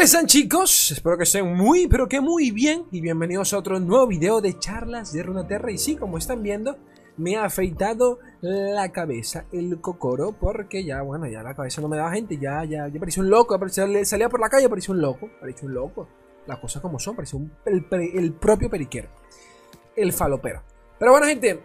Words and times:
tal 0.00 0.04
están 0.06 0.26
chicos? 0.26 0.92
Espero 0.92 1.18
que 1.18 1.24
estén 1.24 1.54
muy, 1.54 1.86
pero 1.86 2.08
que 2.08 2.22
muy 2.22 2.50
bien. 2.52 2.86
Y 2.90 3.02
bienvenidos 3.02 3.52
a 3.52 3.58
otro 3.58 3.78
nuevo 3.78 4.06
video 4.06 4.40
de 4.40 4.58
charlas 4.58 5.12
de 5.12 5.22
Runaterra. 5.22 5.70
Y 5.70 5.76
sí, 5.76 5.94
como 5.94 6.16
están 6.16 6.42
viendo, 6.42 6.78
me 7.18 7.36
ha 7.36 7.44
afeitado 7.44 8.18
la 8.40 8.90
cabeza, 8.92 9.44
el 9.52 9.78
cocoro 9.82 10.32
Porque 10.32 10.84
ya, 10.84 11.02
bueno, 11.02 11.26
ya 11.26 11.42
la 11.42 11.54
cabeza 11.54 11.82
no 11.82 11.88
me 11.88 11.98
daba 11.98 12.12
gente. 12.12 12.38
Ya, 12.38 12.64
ya, 12.64 12.88
ya 12.88 12.98
parecía 12.98 13.22
un 13.22 13.28
loco 13.28 13.58
Salía 14.04 14.30
por 14.30 14.40
la 14.40 14.48
calle, 14.48 14.70
parecía 14.70 14.94
un 14.94 15.02
loco 15.02 15.28
Parecía 15.38 15.68
un 15.68 15.74
loco. 15.74 16.08
Las 16.46 16.58
cosas 16.60 16.80
como 16.80 16.98
son, 16.98 17.14
parecía 17.14 17.38
el, 17.66 17.86
el 18.14 18.32
propio 18.32 18.70
periquero 18.70 19.10
El 19.94 20.14
falopero. 20.14 20.62
Pero 20.98 21.10
bueno, 21.10 21.26
gente, 21.26 21.60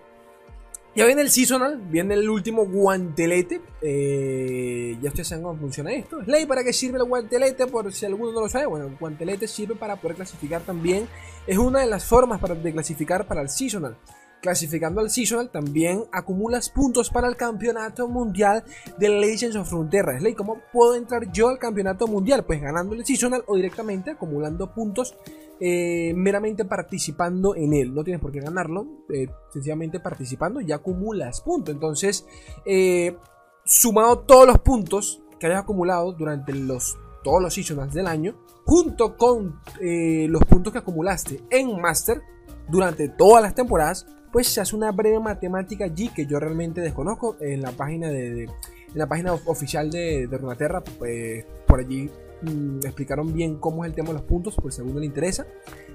ya 0.95 1.05
viene 1.05 1.21
el 1.21 1.29
seasonal, 1.29 1.77
viene 1.89 2.13
el 2.13 2.29
último 2.29 2.65
guantelete. 2.65 3.61
Eh, 3.81 4.97
ya 5.01 5.09
ustedes 5.09 5.27
saben 5.27 5.43
cómo 5.43 5.59
funciona 5.59 5.91
esto. 5.91 6.23
Slay, 6.23 6.45
¿para 6.45 6.63
qué 6.63 6.71
sirve 6.71 6.97
el 6.97 7.03
guantelete? 7.03 7.67
Por 7.67 7.91
si 7.91 8.05
alguno 8.05 8.31
no 8.31 8.41
lo 8.41 8.49
sabe, 8.49 8.65
bueno, 8.65 8.87
el 8.87 8.95
guantelete 8.95 9.47
sirve 9.47 9.75
para 9.75 9.97
poder 9.97 10.15
clasificar 10.15 10.61
también. 10.61 11.07
Es 11.47 11.57
una 11.57 11.81
de 11.81 11.87
las 11.87 12.05
formas 12.05 12.39
para, 12.39 12.55
de 12.55 12.71
clasificar 12.71 13.27
para 13.27 13.41
el 13.41 13.49
seasonal. 13.49 13.97
Clasificando 14.45 15.01
al 15.01 15.09
Seasonal 15.09 15.49
también 15.49 16.03
acumulas 16.11 16.69
puntos 16.69 17.09
para 17.09 17.27
el 17.27 17.35
campeonato 17.35 18.07
mundial 18.07 18.63
de 18.99 19.09
Legends 19.09 19.55
of 19.55 19.67
Frontera. 19.67 20.19
Slay, 20.19 20.35
¿cómo 20.35 20.61
puedo 20.71 20.93
entrar 20.93 21.31
yo 21.31 21.49
al 21.49 21.57
campeonato 21.57 22.05
mundial? 22.05 22.45
Pues 22.45 22.61
ganando 22.61 22.93
el 22.93 23.03
Seasonal 23.03 23.43
o 23.47 23.55
directamente 23.55 24.11
acumulando 24.11 24.71
puntos 24.71 25.15
eh, 25.59 26.13
meramente 26.15 26.65
participando 26.65 27.55
en 27.55 27.73
él. 27.73 27.93
No 27.93 28.03
tienes 28.03 28.21
por 28.21 28.31
qué 28.31 28.39
ganarlo, 28.39 28.87
eh, 29.09 29.27
sencillamente 29.51 29.99
participando 29.99 30.59
y 30.61 30.71
acumulas 30.71 31.41
puntos. 31.41 31.73
Entonces, 31.73 32.25
eh, 32.65 33.17
sumado 33.63 34.19
todos 34.19 34.47
los 34.47 34.59
puntos 34.59 35.21
que 35.39 35.47
hayas 35.47 35.61
acumulado 35.61 36.11
durante 36.13 36.53
los, 36.53 36.97
todos 37.23 37.41
los 37.41 37.53
seasonals 37.53 37.93
del 37.93 38.07
año, 38.07 38.35
junto 38.65 39.15
con 39.15 39.61
los 39.79 40.43
puntos 40.45 40.73
que 40.73 40.79
acumulaste 40.79 41.43
en 41.51 41.79
Master 41.79 42.21
durante 42.67 43.09
todas 43.09 43.43
las 43.43 43.53
temporadas, 43.53 44.07
pues 44.31 44.47
se 44.47 44.59
hace 44.59 44.75
una 44.75 44.91
breve 44.91 45.19
matemática 45.19 45.85
allí 45.85 46.09
que 46.09 46.25
yo 46.25 46.39
realmente 46.39 46.81
desconozco 46.81 47.37
en 47.39 47.61
la 47.61 47.71
página 47.71 48.09
de, 48.09 48.49
la 48.93 49.07
página 49.07 49.33
oficial 49.33 49.91
de, 49.91 50.27
de 50.27 50.37
Runaterra, 50.37 50.81
pues 50.81 51.45
por 51.67 51.79
allí 51.79 52.09
mm, 52.41 52.79
explicaron 52.83 53.33
bien 53.33 53.57
cómo 53.57 53.83
es 53.83 53.89
el 53.89 53.95
tema 53.95 54.09
de 54.09 54.15
los 54.15 54.23
puntos, 54.23 54.55
por 54.55 54.71
si 54.71 54.81
alguno 54.81 54.99
le 54.99 55.05
interesa. 55.05 55.45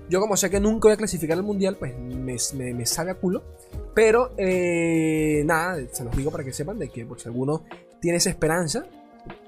Yo 0.09 0.21
como 0.21 0.37
sé 0.37 0.51
que 0.51 0.61
nunca 0.61 0.89
voy 0.89 0.95
a 0.95 0.97
clasificar 0.97 1.37
al 1.37 1.45
mundial, 1.45 1.77
pues 1.77 1.97
me, 1.99 2.37
me, 2.75 2.87
sale 2.87 3.13
a 3.13 3.15
culo. 3.15 3.43
Pero 3.95 4.33
eh, 4.37 5.43
nada, 5.45 5.79
se 5.93 6.05
los 6.05 6.17
digo 6.17 6.31
para 6.31 6.45
que 6.45 6.53
sepan 6.53 6.79
de 6.79 6.89
que 6.89 7.05
por 7.07 7.21
si 7.21 7.29
alguno 7.29 7.65
tiene 8.01 8.19
esa 8.19 8.31
esperanza, 8.31 8.87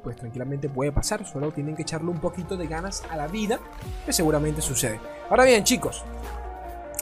pues 0.03 0.17
tranquilamente 0.17 0.69
puede 0.69 0.93
pasar. 0.93 1.27
Solo 1.27 1.53
tienen 1.53 1.75
que 1.75 1.83
echarle 1.83 2.11
un 2.11 2.21
poquito 2.21 2.57
de 2.57 2.67
ganas 2.67 3.03
a 3.11 3.17
la 3.17 3.27
vida, 3.27 3.59
que 4.07 4.13
seguramente 4.13 4.61
sucede. 4.61 5.01
Ahora 5.29 5.45
bien, 5.45 5.65
chicos. 5.65 6.05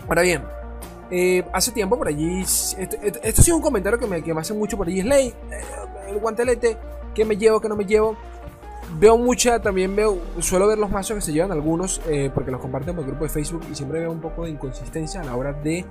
Ahora 0.09 0.23
bien, 0.23 0.43
eh, 1.11 1.45
hace 1.53 1.73
tiempo 1.73 1.99
por 1.99 2.09
allí. 2.09 2.41
Esto, 2.41 2.97
esto, 3.03 3.43
sí 3.43 3.51
es 3.51 3.57
un 3.57 3.63
comentario 3.63 3.99
que 3.99 4.07
me, 4.07 4.23
que 4.23 4.33
me 4.33 4.41
hacen 4.41 4.59
mucho 4.59 4.77
por 4.77 4.87
allí. 4.87 5.01
Slay, 5.03 5.29
eh, 5.29 5.35
el 6.09 6.19
guantelete, 6.19 6.77
que 7.15 7.25
me 7.25 7.37
llevo, 7.37 7.61
que 7.61 7.69
no 7.69 7.77
me 7.77 7.85
llevo. 7.85 8.17
Veo 8.99 9.17
mucha, 9.17 9.63
también 9.63 9.95
veo, 9.95 10.19
suelo 10.41 10.67
ver 10.67 10.79
los 10.79 10.91
mazos 10.91 11.15
que 11.15 11.21
se 11.21 11.33
llevan 11.33 11.53
algunos, 11.53 12.01
eh, 12.09 12.31
porque 12.35 12.51
los 12.51 12.61
comparten 12.61 12.95
por 12.95 13.05
el 13.05 13.11
grupo 13.11 13.25
de 13.25 13.31
Facebook 13.31 13.63
y 13.71 13.75
siempre 13.75 14.01
veo 14.01 14.11
un 14.11 14.21
poco 14.21 14.45
de 14.45 14.51
inconsistencia 14.51 15.21
a 15.21 15.25
la 15.25 15.37
hora 15.37 15.53
de 15.53 15.85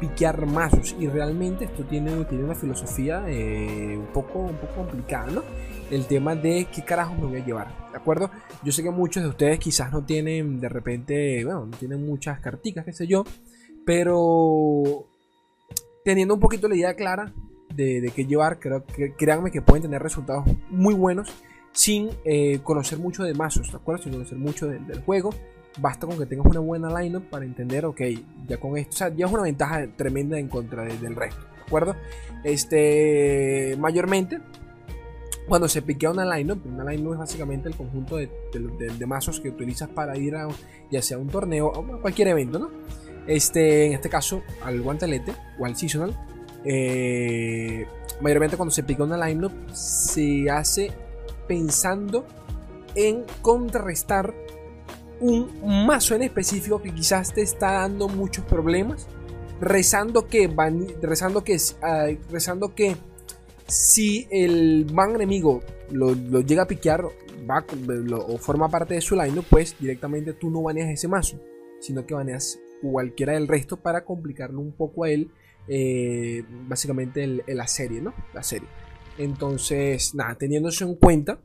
piquear 0.00 0.46
mazos. 0.46 0.96
Y 0.98 1.06
realmente 1.06 1.66
esto 1.66 1.84
tiene, 1.84 2.24
tiene 2.24 2.44
una 2.44 2.54
filosofía 2.54 3.24
un, 3.26 4.08
poco, 4.12 4.40
un 4.40 4.56
poco 4.56 4.74
complicada, 4.76 5.30
¿no? 5.30 5.42
El 5.90 6.06
tema 6.06 6.34
de 6.34 6.66
qué 6.74 6.82
carajos 6.84 7.18
me 7.18 7.26
voy 7.26 7.40
a 7.40 7.44
llevar, 7.44 7.90
¿de 7.92 7.96
acuerdo? 7.96 8.30
Yo 8.64 8.72
sé 8.72 8.82
que 8.82 8.90
muchos 8.90 9.22
de 9.22 9.28
ustedes 9.28 9.58
quizás 9.58 9.92
no 9.92 10.04
tienen 10.04 10.58
de 10.58 10.68
repente, 10.68 11.44
bueno, 11.44 11.66
no 11.66 11.76
tienen 11.76 12.04
muchas 12.04 12.40
carticas, 12.40 12.84
qué 12.84 12.92
sé 12.92 13.06
yo. 13.06 13.24
Pero 13.84 15.06
teniendo 16.04 16.34
un 16.34 16.40
poquito 16.40 16.68
la 16.68 16.74
idea 16.74 16.94
clara 16.94 17.32
de, 17.74 18.12
qué 18.14 18.26
llevar, 18.26 18.58
creo 18.58 18.84
que 18.84 19.14
créanme 19.14 19.50
que 19.50 19.62
pueden 19.62 19.82
tener 19.82 20.02
resultados 20.02 20.44
muy 20.70 20.94
buenos 20.94 21.32
sin 21.76 22.08
eh, 22.24 22.60
conocer 22.62 22.98
mucho 22.98 23.22
de 23.22 23.34
mazos, 23.34 23.70
¿de 23.70 23.76
acuerdo? 23.76 24.02
Sin 24.02 24.12
conocer 24.12 24.38
mucho 24.38 24.66
del 24.66 25.02
juego. 25.02 25.30
Basta 25.78 26.06
con 26.06 26.18
que 26.18 26.24
tengas 26.24 26.46
una 26.46 26.60
buena 26.60 27.00
lineup 27.00 27.24
para 27.24 27.44
entender, 27.44 27.84
ok, 27.84 28.00
ya 28.48 28.56
con 28.58 28.78
esto, 28.78 28.94
o 28.94 28.96
sea, 28.96 29.08
ya 29.14 29.26
es 29.26 29.32
una 29.32 29.42
ventaja 29.42 29.86
tremenda 29.94 30.38
en 30.38 30.48
contra 30.48 30.84
del 30.84 31.14
resto, 31.14 31.42
¿de 31.54 31.62
acuerdo? 31.66 31.94
Este, 32.44 33.76
mayormente, 33.78 34.40
cuando 35.46 35.68
se 35.68 35.82
piquea 35.82 36.10
una 36.12 36.24
lineup, 36.34 36.64
una 36.64 36.90
lineup 36.90 37.12
es 37.12 37.18
básicamente 37.18 37.68
el 37.68 37.76
conjunto 37.76 38.16
de, 38.16 38.30
de 38.98 39.06
mazos 39.06 39.38
que 39.38 39.50
utilizas 39.50 39.90
para 39.90 40.16
ir 40.16 40.34
a 40.34 40.48
ya 40.90 41.02
sea 41.02 41.18
un 41.18 41.28
torneo 41.28 41.66
o 41.66 41.94
a 41.94 42.00
cualquier 42.00 42.28
evento, 42.28 42.58
¿no? 42.58 42.70
Este, 43.26 43.84
en 43.84 43.92
este 43.92 44.08
caso, 44.08 44.42
al 44.64 44.80
guantelete 44.80 45.34
o 45.58 45.66
al 45.66 45.76
seasonal. 45.76 46.16
Eh, 46.64 47.86
mayormente 48.22 48.56
cuando 48.56 48.72
se 48.72 48.82
pica 48.82 49.04
una 49.04 49.28
lineup 49.28 49.52
se 49.72 50.50
hace 50.50 50.90
pensando 51.46 52.26
en 52.94 53.24
contrarrestar 53.42 54.34
un 55.20 55.86
mazo 55.86 56.14
en 56.14 56.22
específico 56.22 56.82
que 56.82 56.92
quizás 56.92 57.32
te 57.32 57.42
está 57.42 57.72
dando 57.72 58.08
muchos 58.08 58.44
problemas. 58.44 59.06
Rezando 59.60 60.26
que, 60.26 60.50
rezando 61.00 61.42
que, 61.42 61.58
rezando 62.30 62.74
que 62.74 62.96
si 63.66 64.26
el 64.30 64.86
van 64.92 65.14
enemigo 65.14 65.62
lo, 65.90 66.14
llega 66.14 66.64
a 66.64 66.66
piquear 66.66 67.04
va, 67.48 67.64
o 68.26 68.38
forma 68.38 68.68
parte 68.68 68.94
de 68.94 69.00
su 69.00 69.16
lineup, 69.16 69.46
pues 69.48 69.76
directamente 69.78 70.34
tú 70.34 70.50
no 70.50 70.62
baneas 70.62 70.90
ese 70.90 71.08
mazo, 71.08 71.40
sino 71.80 72.06
que 72.06 72.14
baneas 72.14 72.58
cualquiera 72.82 73.32
del 73.32 73.48
resto 73.48 73.76
para 73.76 74.04
complicarle 74.04 74.58
un 74.58 74.72
poco 74.72 75.04
a 75.04 75.10
él, 75.10 75.30
eh, 75.68 76.44
básicamente 76.68 77.42
la 77.46 77.66
serie, 77.66 78.00
¿no? 78.00 78.14
La 78.34 78.42
serie. 78.42 78.68
Entonces, 79.18 80.14
nada, 80.14 80.34
teniendo 80.34 80.68
eso 80.68 80.84
en 80.84 80.94
cuenta, 80.94 81.38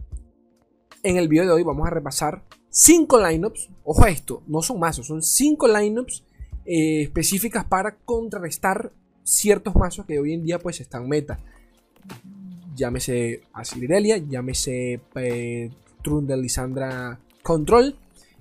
en 1.03 1.17
el 1.17 1.27
video 1.27 1.45
de 1.45 1.51
hoy 1.51 1.63
vamos 1.63 1.87
a 1.87 1.89
repasar 1.89 2.43
5 2.69 3.27
lineups. 3.27 3.69
Ojo 3.83 4.05
a 4.05 4.09
esto, 4.09 4.43
no 4.47 4.61
son 4.61 4.79
mazos, 4.79 5.07
son 5.07 5.21
5 5.21 5.67
lineups 5.67 6.23
eh, 6.65 7.01
específicas 7.03 7.65
para 7.65 7.95
contrarrestar 7.95 8.91
ciertos 9.23 9.75
mazos 9.75 10.05
que 10.05 10.19
hoy 10.19 10.33
en 10.33 10.43
día 10.43 10.59
pues 10.59 10.79
están 10.81 11.07
meta. 11.07 11.39
Llámese 12.75 13.41
Asirirelia, 13.53 14.17
llámese 14.17 15.01
eh, 15.15 15.69
Trundle 16.01 16.37
Lisandra 16.37 17.19
Control, 17.43 17.95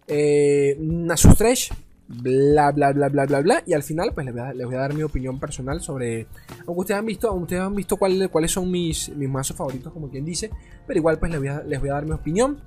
eh, 0.07 0.77
Nasus 0.81 1.37
Thresh, 1.37 1.73
bla, 2.10 2.72
bla, 2.72 2.93
bla, 2.93 3.09
bla, 3.09 3.26
bla, 3.26 3.41
bla. 3.41 3.62
Y 3.66 3.72
al 3.72 3.82
final, 3.82 4.12
pues 4.12 4.26
les 4.26 4.34
voy 4.66 4.75
a, 4.75 4.78
dar 4.78 4.94
mi 4.94 5.03
opinión 5.03 5.38
personal 5.38 5.81
sobre. 5.81 6.26
Aunque 6.66 6.81
ustedes 6.81 6.98
han 6.98 7.06
visto, 7.06 7.32
ustedes 7.32 7.62
han 7.62 7.75
visto 7.75 7.97
cuáles 7.97 8.50
son 8.50 8.71
mis, 8.71 9.09
mis 9.10 9.28
mazos 9.28 9.56
favoritos, 9.56 9.93
como 9.93 10.10
quien 10.10 10.25
dice. 10.25 10.50
Pero 10.87 10.99
igual, 10.99 11.19
pues 11.19 11.31
les 11.31 11.41
voy 11.41 11.49
a, 11.49 11.62
les 11.62 11.81
voy 11.81 11.88
a 11.91 11.94
dar 11.94 12.04
mi 12.04 12.12
opinión. 12.12 12.60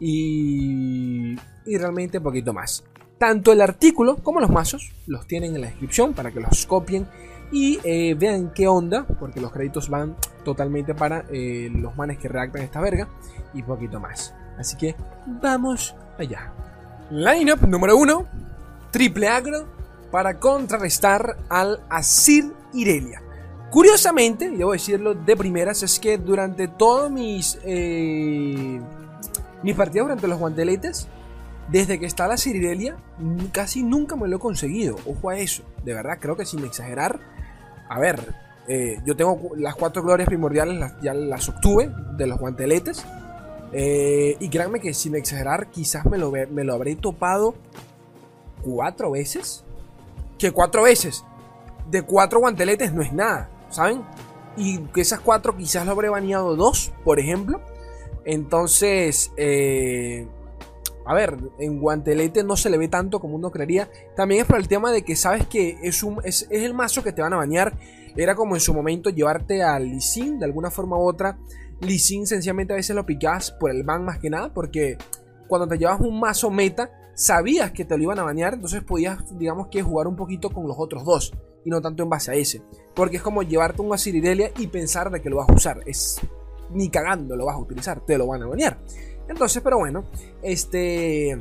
Y, 0.00 1.36
y 1.66 1.78
realmente 1.78 2.18
un 2.18 2.24
poquito 2.24 2.52
más. 2.52 2.84
Tanto 3.18 3.52
el 3.52 3.60
artículo 3.60 4.16
como 4.16 4.40
los 4.40 4.50
mazos 4.50 4.92
los 5.06 5.26
tienen 5.26 5.54
en 5.54 5.62
la 5.62 5.66
descripción 5.68 6.14
para 6.14 6.30
que 6.30 6.40
los 6.40 6.66
copien 6.66 7.06
y 7.50 7.78
eh, 7.82 8.14
vean 8.14 8.52
qué 8.52 8.68
onda, 8.68 9.06
porque 9.06 9.40
los 9.40 9.50
créditos 9.50 9.88
van 9.88 10.16
totalmente 10.44 10.94
para 10.94 11.24
eh, 11.30 11.70
los 11.72 11.96
manes 11.96 12.18
que 12.18 12.28
redactan 12.28 12.62
esta 12.62 12.80
verga 12.80 13.08
y 13.54 13.62
poquito 13.62 13.98
más. 13.98 14.34
Así 14.56 14.76
que 14.76 14.94
vamos 15.26 15.96
allá. 16.18 16.52
Lineup 17.10 17.62
número 17.62 17.96
1 17.96 18.47
triple 18.90 19.28
agro 19.28 19.66
para 20.10 20.38
contrarrestar 20.38 21.36
al 21.48 21.80
Asir 21.88 22.52
Irelia. 22.72 23.22
Curiosamente, 23.70 24.50
debo 24.50 24.72
decirlo 24.72 25.14
de 25.14 25.36
primeras, 25.36 25.82
es 25.82 26.00
que 26.00 26.16
durante 26.16 26.68
todos 26.68 27.10
mis, 27.10 27.58
eh, 27.64 28.80
mis 29.62 29.74
partidas 29.74 30.06
durante 30.06 30.26
los 30.26 30.38
guanteletes, 30.38 31.06
desde 31.70 32.00
que 32.00 32.06
está 32.06 32.26
la 32.26 32.34
Asir 32.34 32.56
Irelia, 32.56 32.96
casi 33.52 33.82
nunca 33.82 34.16
me 34.16 34.26
lo 34.26 34.36
he 34.36 34.40
conseguido. 34.40 34.96
Ojo 35.06 35.28
a 35.28 35.38
eso, 35.38 35.62
de 35.84 35.92
verdad, 35.92 36.18
creo 36.18 36.36
que 36.36 36.46
sin 36.46 36.64
exagerar. 36.64 37.20
A 37.90 37.98
ver, 37.98 38.34
eh, 38.68 39.00
yo 39.04 39.14
tengo 39.14 39.50
las 39.56 39.74
cuatro 39.74 40.02
glorias 40.02 40.28
primordiales, 40.28 40.92
ya 41.02 41.12
las 41.12 41.46
obtuve 41.50 41.90
de 42.16 42.26
los 42.26 42.38
guanteletes. 42.38 43.04
Eh, 43.72 44.38
y 44.40 44.48
créanme 44.48 44.80
que 44.80 44.94
sin 44.94 45.14
exagerar, 45.14 45.66
quizás 45.66 46.06
me 46.06 46.16
lo, 46.16 46.30
me 46.32 46.64
lo 46.64 46.72
habré 46.72 46.96
topado 46.96 47.54
cuatro 48.68 49.10
veces. 49.12 49.64
Que 50.38 50.52
cuatro 50.52 50.82
veces 50.82 51.24
de 51.90 52.02
cuatro 52.02 52.40
guanteletes 52.40 52.92
no 52.92 53.02
es 53.02 53.12
nada, 53.12 53.50
¿saben? 53.70 54.02
Y 54.56 54.78
que 54.88 55.00
esas 55.00 55.20
cuatro 55.20 55.56
quizás 55.56 55.86
lo 55.86 55.92
habré 55.92 56.08
baneado 56.08 56.56
dos, 56.56 56.92
por 57.04 57.18
ejemplo. 57.18 57.60
Entonces, 58.24 59.32
eh, 59.36 60.26
a 61.06 61.14
ver, 61.14 61.36
en 61.58 61.80
guantelete 61.80 62.44
no 62.44 62.56
se 62.56 62.68
le 62.68 62.76
ve 62.76 62.88
tanto 62.88 63.20
como 63.20 63.36
uno 63.36 63.50
creería. 63.50 63.88
También 64.16 64.42
es 64.42 64.46
por 64.46 64.58
el 64.58 64.68
tema 64.68 64.92
de 64.92 65.02
que 65.02 65.16
sabes 65.16 65.46
que 65.46 65.78
es, 65.82 66.02
un, 66.02 66.20
es, 66.24 66.46
el 66.50 66.74
mazo 66.74 67.02
que 67.02 67.12
te 67.12 67.22
van 67.22 67.32
a 67.32 67.36
bañar. 67.36 67.78
Era 68.16 68.34
como 68.34 68.56
en 68.56 68.60
su 68.60 68.74
momento 68.74 69.10
llevarte 69.10 69.62
a 69.62 69.78
Sin 70.00 70.38
de 70.38 70.44
alguna 70.44 70.70
forma 70.70 70.98
u 70.98 71.08
otra. 71.08 71.38
Sin 71.98 72.26
sencillamente 72.26 72.72
a 72.72 72.76
veces 72.76 72.96
lo 72.96 73.06
picas 73.06 73.52
por 73.52 73.70
el 73.70 73.84
ban 73.84 74.04
más 74.04 74.18
que 74.18 74.28
nada, 74.28 74.52
porque 74.52 74.98
cuando 75.46 75.68
te 75.68 75.78
llevas 75.78 76.00
un 76.00 76.18
mazo 76.18 76.50
meta, 76.50 76.90
sabías 77.18 77.72
que 77.72 77.84
te 77.84 77.96
lo 77.96 78.04
iban 78.04 78.18
a 78.20 78.22
banear, 78.22 78.54
entonces 78.54 78.82
podías, 78.84 79.36
digamos 79.36 79.66
que 79.66 79.82
jugar 79.82 80.06
un 80.06 80.14
poquito 80.14 80.50
con 80.50 80.68
los 80.68 80.76
otros 80.78 81.04
dos 81.04 81.32
y 81.64 81.70
no 81.70 81.82
tanto 81.82 82.04
en 82.04 82.08
base 82.08 82.30
a 82.30 82.34
ese. 82.34 82.62
Porque 82.94 83.16
es 83.16 83.22
como 83.22 83.42
llevarte 83.42 83.82
un 83.82 83.92
Asir 83.92 84.14
y 84.56 84.66
pensar 84.68 85.10
de 85.10 85.20
que 85.20 85.28
lo 85.28 85.36
vas 85.36 85.48
a 85.48 85.52
usar. 85.52 85.80
Es 85.84 86.20
ni 86.70 86.88
cagando 86.90 87.34
lo 87.34 87.46
vas 87.46 87.56
a 87.56 87.58
utilizar, 87.58 88.00
te 88.06 88.16
lo 88.16 88.28
van 88.28 88.42
a 88.42 88.46
banear. 88.46 88.78
Entonces, 89.28 89.60
pero 89.62 89.78
bueno, 89.78 90.04
este 90.42 91.36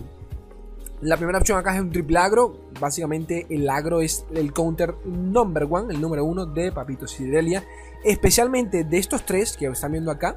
la 1.01 1.15
primera 1.15 1.37
opción 1.37 1.59
acá 1.59 1.75
es 1.75 1.81
un 1.81 1.91
triple 1.91 2.17
agro. 2.17 2.57
Básicamente 2.79 3.45
el 3.51 3.69
agro 3.69 4.01
es 4.01 4.25
el 4.33 4.51
counter 4.53 4.95
number 5.05 5.67
one, 5.69 5.93
el 5.93 6.01
número 6.01 6.25
uno 6.25 6.47
de 6.47 6.71
Papito 6.71 7.07
Sirelia. 7.07 7.63
Especialmente 8.03 8.83
de 8.83 8.97
estos 8.97 9.23
tres 9.25 9.55
que 9.55 9.67
están 9.67 9.91
viendo 9.91 10.09
acá. 10.09 10.35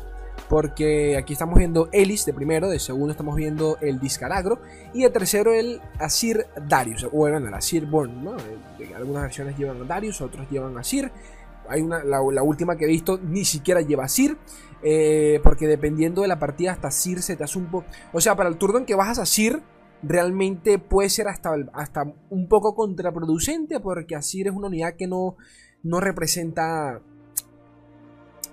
Porque 0.48 1.16
aquí 1.16 1.32
estamos 1.32 1.58
viendo 1.58 1.88
Elis 1.92 2.24
de 2.24 2.32
primero, 2.32 2.68
de 2.68 2.80
segundo 2.80 3.12
estamos 3.12 3.36
viendo 3.36 3.78
el 3.80 4.00
Discaragro 4.00 4.60
y 4.92 5.02
de 5.02 5.10
tercero 5.10 5.52
el 5.52 5.80
Asir 5.98 6.46
Darius, 6.68 7.08
bueno, 7.12 7.36
el 7.36 7.54
Asir 7.54 7.86
Born, 7.86 8.24
¿no? 8.24 8.36
Algunas 8.96 9.22
versiones 9.22 9.56
llevan 9.56 9.80
a 9.82 9.84
Darius, 9.84 10.20
otros 10.20 10.48
llevan 10.50 10.76
a 10.76 10.80
Asir. 10.80 11.10
Hay 11.68 11.82
una, 11.82 12.02
la, 12.02 12.20
última 12.20 12.76
que 12.76 12.84
he 12.84 12.88
visto 12.88 13.20
ni 13.22 13.44
siquiera 13.44 13.80
lleva 13.80 14.04
Asir, 14.04 14.36
eh, 14.82 15.40
porque 15.44 15.68
dependiendo 15.68 16.22
de 16.22 16.28
la 16.28 16.38
partida 16.38 16.72
hasta 16.72 16.90
Sir 16.90 17.22
se 17.22 17.36
te 17.36 17.44
hace 17.44 17.58
un 17.58 17.66
poco... 17.66 17.86
O 18.12 18.20
sea, 18.20 18.34
para 18.34 18.48
el 18.48 18.56
turno 18.56 18.78
en 18.78 18.86
que 18.86 18.96
bajas 18.96 19.20
a 19.20 19.26
Sir, 19.26 19.62
realmente 20.02 20.78
puede 20.78 21.10
ser 21.10 21.28
hasta, 21.28 21.54
hasta 21.72 22.12
un 22.30 22.48
poco 22.48 22.74
contraproducente 22.74 23.78
porque 23.80 24.16
Asir 24.16 24.48
es 24.48 24.54
una 24.54 24.68
unidad 24.68 24.94
que 24.94 25.06
no, 25.06 25.36
no 25.82 26.00
representa... 26.00 27.00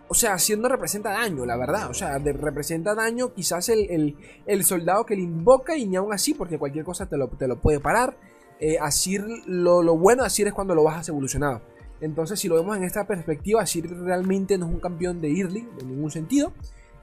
O 0.09 0.13
sea, 0.13 0.33
Asir 0.33 0.57
no 0.57 0.69
representa 0.69 1.11
daño, 1.11 1.45
la 1.45 1.57
verdad. 1.57 1.89
O 1.89 1.93
sea, 1.93 2.17
representa 2.17 2.95
daño 2.95 3.33
quizás 3.33 3.69
el, 3.69 4.15
soldado 4.63 5.05
que 5.05 5.15
le 5.15 5.21
invoca 5.21 5.75
y 5.75 5.85
ni 5.85 5.95
aún 5.95 6.13
así, 6.13 6.33
porque 6.33 6.57
cualquier 6.57 6.85
cosa 6.85 7.05
te 7.07 7.17
lo, 7.17 7.27
te 7.29 7.47
lo 7.47 7.59
puede 7.59 7.79
parar. 7.79 8.17
Eh, 8.59 8.77
Asir, 8.79 9.23
lo, 9.45 9.83
lo, 9.83 9.97
bueno 9.97 10.23
de 10.23 10.27
Asir 10.27 10.47
es 10.47 10.53
cuando 10.53 10.75
lo 10.75 10.83
bajas 10.83 11.07
evolucionado. 11.09 11.61
Entonces, 11.99 12.39
si 12.39 12.47
lo 12.47 12.55
vemos 12.55 12.77
en 12.77 12.83
esta 12.83 13.05
perspectiva, 13.05 13.61
Asir 13.61 13.89
realmente 13.89 14.57
no 14.57 14.67
es 14.67 14.73
un 14.73 14.79
campeón 14.79 15.21
de 15.21 15.31
early 15.31 15.67
en 15.79 15.87
ningún 15.89 16.11
sentido. 16.11 16.53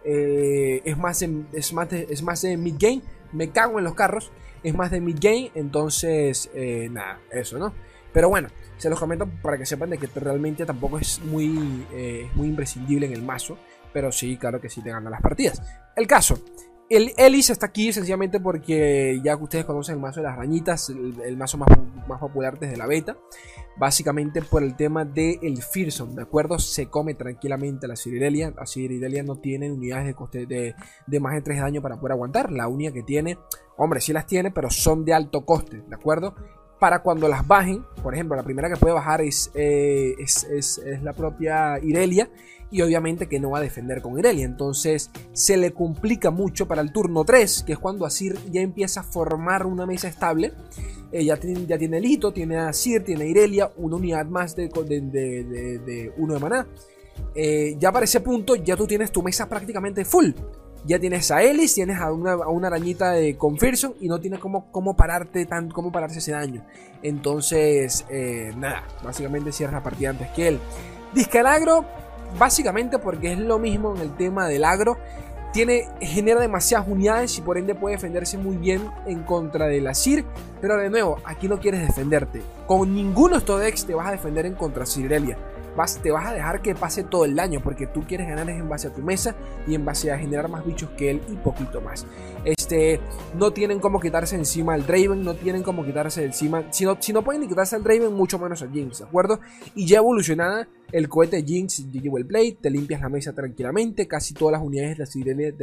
Eh, 0.05 0.83
es 0.85 0.99
más 0.99 1.23
es 1.23 1.73
más 1.73 1.91
es 1.91 2.23
más 2.23 2.43
de 2.43 2.59
mid 2.59 2.75
game 2.79 3.01
me 3.35 3.51
cago 3.51 3.79
en 3.79 3.85
los 3.85 3.95
carros, 3.95 4.31
es 4.63 4.75
más 4.75 4.91
de 4.91 5.01
mid-game, 5.01 5.51
entonces, 5.55 6.51
eh, 6.55 6.89
nada, 6.91 7.21
eso, 7.31 7.59
¿no? 7.59 7.75
Pero 8.15 8.29
bueno, 8.29 8.49
se 8.79 8.89
los 8.89 8.99
comento 8.99 9.29
para 9.43 9.59
que 9.59 9.67
sepan 9.67 9.91
de 9.91 9.99
que 9.99 10.07
realmente 10.15 10.65
tampoco 10.65 11.01
es 11.01 11.21
muy, 11.25 11.85
eh, 11.93 12.31
muy 12.35 12.47
imprescindible 12.47 13.07
en 13.07 13.13
el 13.13 13.23
mazo, 13.23 13.59
pero 13.93 14.13
sí, 14.13 14.37
claro 14.37 14.61
que 14.61 14.71
sí 14.71 14.81
te 14.83 14.91
gana 14.91 15.11
las 15.11 15.21
partidas. 15.21 15.61
El 15.97 16.07
caso, 16.07 16.39
el 16.89 17.13
Elise 17.17 17.53
está 17.53 17.67
aquí 17.67 17.93
sencillamente 17.93 18.39
porque 18.39 19.21
ya 19.25 19.37
que 19.37 19.43
ustedes 19.43 19.65
conocen 19.65 19.97
el 19.97 20.01
mazo 20.01 20.21
de 20.21 20.29
las 20.29 20.37
rañitas, 20.37 20.91
el, 20.91 21.37
mazo 21.37 21.59
más, 21.59 21.69
más, 22.07 22.21
popular 22.21 22.57
desde 22.57 22.77
la 22.77 22.87
beta. 22.87 23.17
Básicamente 23.77 24.41
por 24.43 24.63
el 24.63 24.77
tema 24.77 25.05
del 25.05 25.41
el 25.43 25.61
Fearsome, 25.61 26.15
¿de 26.15 26.23
acuerdo? 26.23 26.61
Se 26.61 26.87
come 26.87 27.15
tranquilamente 27.15 27.89
la 27.89 27.97
Ciridelia. 27.97 28.55
La 28.57 28.67
Ciridelia 28.67 29.25
no 29.25 29.41
tiene 29.41 29.73
unidades 29.73 30.07
de, 30.07 30.15
coste 30.15 30.47
de, 30.47 30.77
de 31.09 31.21
más 31.21 31.35
de 31.35 31.43
3 31.43 31.57
de 31.57 31.63
daño 31.63 31.83
para 31.83 31.97
poder 31.97 32.13
aguantar. 32.13 32.53
La 32.53 32.69
única 32.69 32.93
que 32.93 33.03
tiene, 33.03 33.39
hombre, 33.77 34.01
sí 34.01 34.13
las 34.13 34.27
tiene, 34.27 34.53
pero 34.53 34.71
son 34.71 35.05
de 35.05 35.15
alto 35.15 35.45
coste, 35.45 35.83
¿de 35.89 35.95
acuerdo? 35.97 36.37
Para 36.79 37.03
cuando 37.03 37.29
las 37.29 37.47
bajen, 37.47 37.85
por 38.03 38.15
ejemplo, 38.15 38.37
la 38.37 38.43
primera 38.43 38.69
que 38.69 38.77
puede 38.77 38.93
bajar 38.95 39.21
es, 39.21 39.51
eh, 39.55 40.15
es, 40.19 40.45
es, 40.45 40.81
la 41.03 41.13
propia 41.13 41.79
Irelia 41.83 42.29
y 42.71 42.83
obviamente 42.83 43.29
que 43.29 43.39
no 43.39 43.51
va 43.51 43.59
a 43.59 43.63
defender 43.63 44.03
con 44.03 44.19
Irelia. 44.19 44.45
Entonces 44.45 45.11
se 45.33 45.57
le 45.57 45.73
complica 45.73 46.31
mucho 46.31 46.67
para 46.67 46.83
el 46.83 46.93
turno 46.93 47.25
3, 47.25 47.63
que 47.65 47.75
es 47.75 47.79
cuando 47.79 48.05
Asir 48.05 48.37
ya 48.51 48.61
empieza 48.61 49.01
a 49.01 49.03
formar 49.05 49.65
una 49.65 49.87
mesa 49.87 50.09
estable. 50.09 50.53
Eh, 51.13 51.25
ya, 51.25 51.37
tiene, 51.37 51.65
ya 51.67 51.79
tiene 51.79 52.01
Lito, 52.01 52.33
tiene 52.33 52.57
Asir, 52.57 53.05
tiene 53.05 53.29
Irelia, 53.29 53.71
una 53.77 53.97
unidad 53.97 54.27
más 54.27 54.57
de, 54.57 54.69
de, 54.69 56.13
uno 56.17 56.35
de 56.35 56.41
maná. 56.41 56.67
Eh, 57.37 57.77
ya 57.79 57.93
para 57.93 58.05
ese 58.05 58.21
punto 58.21 58.57
ya 58.57 58.77
tú 58.77 58.89
tienes 58.89 59.13
tu 59.13 59.23
mesa 59.23 59.49
prácticamente 59.49 60.05
full. 60.05 60.33
Ya 60.85 60.99
tienes 60.99 61.31
a 61.31 61.43
Ellis, 61.43 61.75
tienes 61.75 61.99
a 61.99 62.13
una, 62.13 62.67
arañita 62.67 63.13
de 63.13 63.37
Conversion 63.37 63.95
y 64.01 64.09
no 64.09 64.21
tienes 64.21 64.39
cómo, 64.39 64.71
cómo 64.71 64.97
pararte 64.97 65.47
tan, 65.47 65.71
cómo 65.71 65.91
pararse 65.91 66.19
ese 66.19 66.33
daño. 66.33 66.63
Entonces, 67.03 68.05
eh, 68.11 68.53
nada, 68.57 68.85
básicamente 69.03 69.53
cierras 69.53 69.75
la 69.75 69.83
partida 69.83 70.11
antes 70.11 70.29
que 70.31 70.49
él. 70.49 70.61
Discalagro 71.15 71.85
Básicamente 72.39 72.99
porque 72.99 73.33
es 73.33 73.39
lo 73.39 73.59
mismo 73.59 73.95
en 73.95 74.03
el 74.03 74.17
tema 74.17 74.49
del 74.49 74.65
agro. 74.65 74.99
Tiene, 75.53 75.89
genera 76.01 76.41
demasiadas 76.41 76.89
unidades 76.89 77.39
y 77.39 77.43
por 77.43 77.59
ende 77.59 77.77
puede 77.77 77.95
defenderse 77.95 78.37
muy 78.37 78.57
bien 78.57 78.91
en 79.07 79.23
contra 79.23 79.67
de 79.67 79.81
la 79.81 79.95
Sir. 79.95 80.25
Pero 80.61 80.77
de 80.77 80.91
nuevo, 80.91 81.19
aquí 81.25 81.47
no 81.47 81.61
quieres 81.61 81.87
defenderte. 81.87 82.43
Con 82.67 82.93
ninguno 82.93 83.35
de 83.35 83.39
estos 83.39 83.61
decks 83.61 83.87
te 83.87 83.95
vas 83.95 84.09
a 84.09 84.13
defender 84.13 84.47
en 84.47 84.55
contra 84.55 84.85
Sirelia 85.77 86.01
te 86.03 86.11
vas 86.11 86.27
a 86.27 86.33
dejar 86.33 86.63
que 86.63 86.75
pase 86.75 87.05
todo 87.05 87.25
el 87.25 87.35
daño 87.35 87.61
porque 87.63 87.87
tú 87.87 88.03
quieres 88.03 88.29
ganar 88.29 88.49
en 88.49 88.69
base 88.69 88.89
a 88.89 88.93
tu 88.93 89.03
mesa 89.03 89.35
y 89.67 89.75
en 89.75 89.85
base 89.85 90.13
a 90.13 90.19
generar 90.19 90.49
más 90.49 90.65
bichos 90.65 90.91
que 90.91 91.11
él 91.11 91.21
y 91.29 91.35
poquito 91.37 91.81
más. 91.81 92.07
Este, 92.45 93.01
no 93.35 93.53
tienen 93.53 93.81
como 93.81 94.01
quitarse 94.01 94.37
encima 94.37 94.75
al 94.75 94.87
Draven, 94.87 95.23
no 95.25 95.35
tienen 95.35 95.63
como 95.63 95.85
quitarse 95.85 96.25
encima, 96.25 96.65
si 96.71 96.85
no, 96.85 96.97
si 97.01 97.13
no 97.13 97.23
pueden 97.23 97.43
ni 97.43 97.49
quitarse 97.49 97.77
al 97.77 97.83
Draven, 97.83 98.13
mucho 98.13 98.39
menos 98.39 98.63
a 98.63 98.69
Jinx, 98.69 98.99
¿de 98.99 99.05
acuerdo? 99.05 99.41
Y 99.75 99.87
ya 99.87 99.99
evolucionada, 99.99 100.69
el 100.93 101.09
cohete 101.09 101.43
Jinx 101.43 101.87
GG 101.91 102.13
Wellplay, 102.13 102.53
te 102.53 102.71
limpias 102.71 103.01
la 103.01 103.09
mesa 103.09 103.33
tranquilamente, 103.33 104.07
casi 104.07 104.35
todas 104.35 104.53
las 104.53 104.63
unidades 104.63 104.99
de 104.99 105.07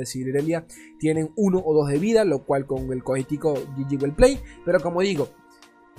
Sirelia, 0.06 0.62
de 0.62 0.66
tienen 1.00 1.32
uno 1.36 1.62
o 1.64 1.74
dos 1.74 1.90
de 1.90 2.00
vida, 2.00 2.26
lo 2.26 2.44
cual 2.44 2.66
con 2.66 2.92
el 2.92 3.04
cohetico 3.04 3.54
GG 3.54 4.02
Wellplay, 4.02 4.40
pero 4.66 4.80
como 4.80 5.02
digo, 5.02 5.30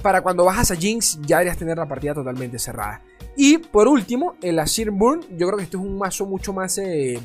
para 0.03 0.21
cuando 0.21 0.45
bajas 0.45 0.71
a 0.71 0.77
Jinx 0.77 1.21
ya 1.23 1.39
deberías 1.39 1.57
tener 1.57 1.79
la 1.79 1.87
partida 1.87 2.15
totalmente 2.15 2.59
cerrada. 2.59 3.01
Y 3.37 3.59
por 3.59 3.89
último, 3.89 4.35
el 4.43 4.59
Asir 4.59 4.91
Burn. 4.91 5.21
Yo 5.37 5.47
creo 5.47 5.57
que 5.57 5.65
este 5.65 5.77
es 5.77 5.83
un 5.83 5.97
mazo 5.97 6.27
mucho 6.27 6.53
más... 6.53 6.77
Eh, 6.79 7.19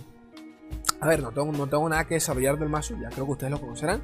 a 1.00 1.08
ver, 1.08 1.22
no 1.22 1.32
tengo, 1.32 1.52
no 1.52 1.68
tengo 1.68 1.88
nada 1.90 2.06
que 2.06 2.16
desarrollar 2.16 2.58
del 2.58 2.70
mazo, 2.70 2.96
ya 3.00 3.10
creo 3.10 3.26
que 3.26 3.32
ustedes 3.32 3.52
lo 3.52 3.60
conocerán. 3.60 4.02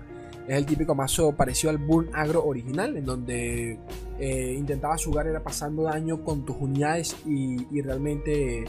Es 0.48 0.58
el 0.58 0.66
típico 0.66 0.94
mazo 0.94 1.32
parecido 1.32 1.70
al 1.70 1.78
Burn 1.78 2.10
Agro 2.14 2.44
original, 2.46 2.98
en 2.98 3.06
donde 3.06 3.80
eh, 4.20 4.56
intentaba 4.58 4.98
jugar 4.98 5.28
era 5.28 5.42
pasando 5.42 5.84
daño 5.84 6.24
con 6.24 6.46
tus 6.46 6.58
unidades 6.60 7.16
y, 7.26 7.82
realmente... 7.82 8.66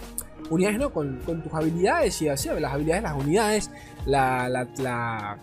Unidades 0.51 0.79
no, 0.79 0.93
con, 0.93 1.21
tus 1.21 1.55
habilidades 1.55 2.21
y 2.21 2.29
así, 2.29 2.49
las 2.61 2.73
habilidades 2.73 3.03
de 3.03 3.09
las 3.09 3.19
unidades, 3.19 3.71
la, 4.05 4.49
la 4.51 5.39